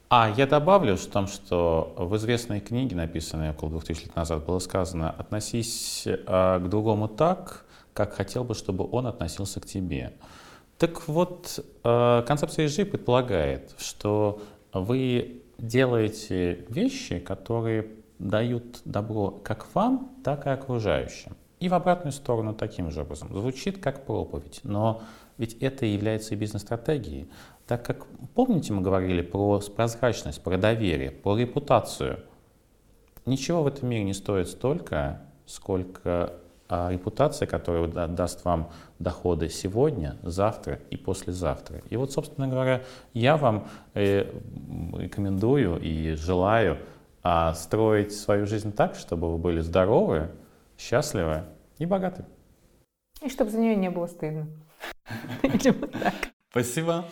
А 0.09 0.31
я 0.37 0.45
добавлю 0.45 0.95
в 0.97 1.05
том, 1.07 1.25
что 1.25 1.95
в 1.97 2.15
известной 2.17 2.59
книге, 2.59 2.95
написанной 2.95 3.49
около 3.49 3.71
2000 3.71 4.03
лет 4.03 4.15
назад, 4.15 4.45
было 4.45 4.59
сказано 4.59 5.09
«относись 5.09 6.05
э, 6.05 6.15
к 6.59 6.67
другому 6.69 7.07
так, 7.07 7.65
как 7.99 8.13
хотел 8.13 8.43
бы, 8.45 8.53
чтобы 8.53 8.87
он 8.89 9.07
относился 9.07 9.59
к 9.59 9.65
тебе». 9.65 10.13
Так 10.77 11.07
вот, 11.09 11.59
э, 11.83 12.23
концепция 12.25 12.65
ESG 12.65 12.85
предполагает, 12.85 13.75
что 13.77 14.41
вы 14.73 15.41
делаете 15.57 16.65
вещи, 16.69 17.19
которые 17.19 17.87
дают 18.17 18.79
добро 18.85 19.31
как 19.31 19.67
вам, 19.75 20.15
так 20.23 20.47
и 20.47 20.49
окружающим. 20.49 21.35
И 21.59 21.67
в 21.67 21.73
обратную 21.73 22.13
сторону 22.13 22.53
таким 22.53 22.91
же 22.91 23.01
образом. 23.01 23.27
Звучит 23.33 23.79
как 23.79 24.05
проповедь, 24.05 24.61
но 24.63 25.01
ведь 25.37 25.55
это 25.55 25.85
является 25.85 26.33
и 26.33 26.37
бизнес-стратегией. 26.37 27.29
Так 27.67 27.85
как, 27.85 28.05
помните, 28.33 28.71
мы 28.71 28.81
говорили 28.81 29.21
про 29.21 29.59
прозрачность, 29.75 30.41
про 30.41 30.57
доверие, 30.57 31.11
про 31.11 31.37
репутацию. 31.37 32.23
Ничего 33.25 33.63
в 33.63 33.67
этом 33.67 33.89
мире 33.89 34.05
не 34.05 34.13
стоит 34.13 34.47
столько, 34.47 35.21
сколько 35.45 36.33
а 36.69 36.91
репутация, 36.91 37.47
которая 37.47 38.07
даст 38.07 38.45
вам 38.45 38.69
доходы 38.99 39.49
сегодня, 39.49 40.17
завтра 40.21 40.79
и 40.91 40.97
послезавтра. 40.97 41.81
И 41.89 41.97
вот, 41.97 42.11
собственно 42.11 42.47
говоря, 42.47 42.83
я 43.13 43.37
вам 43.37 43.67
э, 43.95 44.31
рекомендую 44.95 45.81
и 45.81 46.13
желаю 46.13 46.77
а, 47.23 47.55
строить 47.55 48.13
свою 48.13 48.45
жизнь 48.45 48.71
так, 48.71 48.95
чтобы 48.95 49.31
вы 49.31 49.39
были 49.39 49.61
здоровы, 49.61 50.29
счастливы 50.77 51.43
и 51.79 51.85
богаты. 51.85 52.23
И 53.21 53.29
чтобы 53.29 53.49
за 53.49 53.57
нее 53.57 53.75
не 53.75 53.89
было 53.89 54.05
стыдно. 54.05 54.47
Спасибо. 56.51 57.05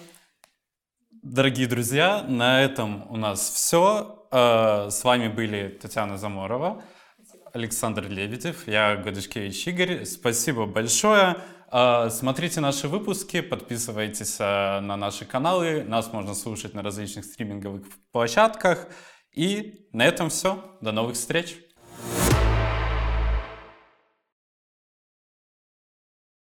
Дорогие 1.24 1.68
друзья, 1.68 2.22
на 2.22 2.62
этом 2.62 3.05
у 3.10 3.18
нас 3.18 3.49
все. 3.49 4.24
Э, 4.32 4.89
с 4.91 5.03
вами 5.03 5.28
были 5.28 5.70
Татьяна 5.82 6.18
Заморова. 6.18 6.84
Александр 7.58 8.08
Лебедев, 8.08 8.68
я 8.68 8.95
Годышкевич 8.95 9.68
Игорь. 9.68 10.05
Спасибо 10.05 10.68
большое. 10.68 11.38
А, 11.70 12.10
смотрите 12.12 12.60
наши 12.60 12.88
выпуски, 12.88 13.41
подписывайтесь 13.41 14.38
а, 14.39 14.80
на 14.80 14.95
наши 14.95 15.26
каналы. 15.26 15.84
Нас 15.84 16.14
можно 16.14 16.36
слушать 16.36 16.76
на 16.76 16.84
различных 16.84 17.26
стриминговых 17.26 17.82
площадках. 18.12 18.88
И 19.34 19.88
на 19.91 20.05
этом 20.05 20.30
все. 20.30 20.78
До 20.82 20.91
новых 20.91 21.16
встреч! 21.16 21.66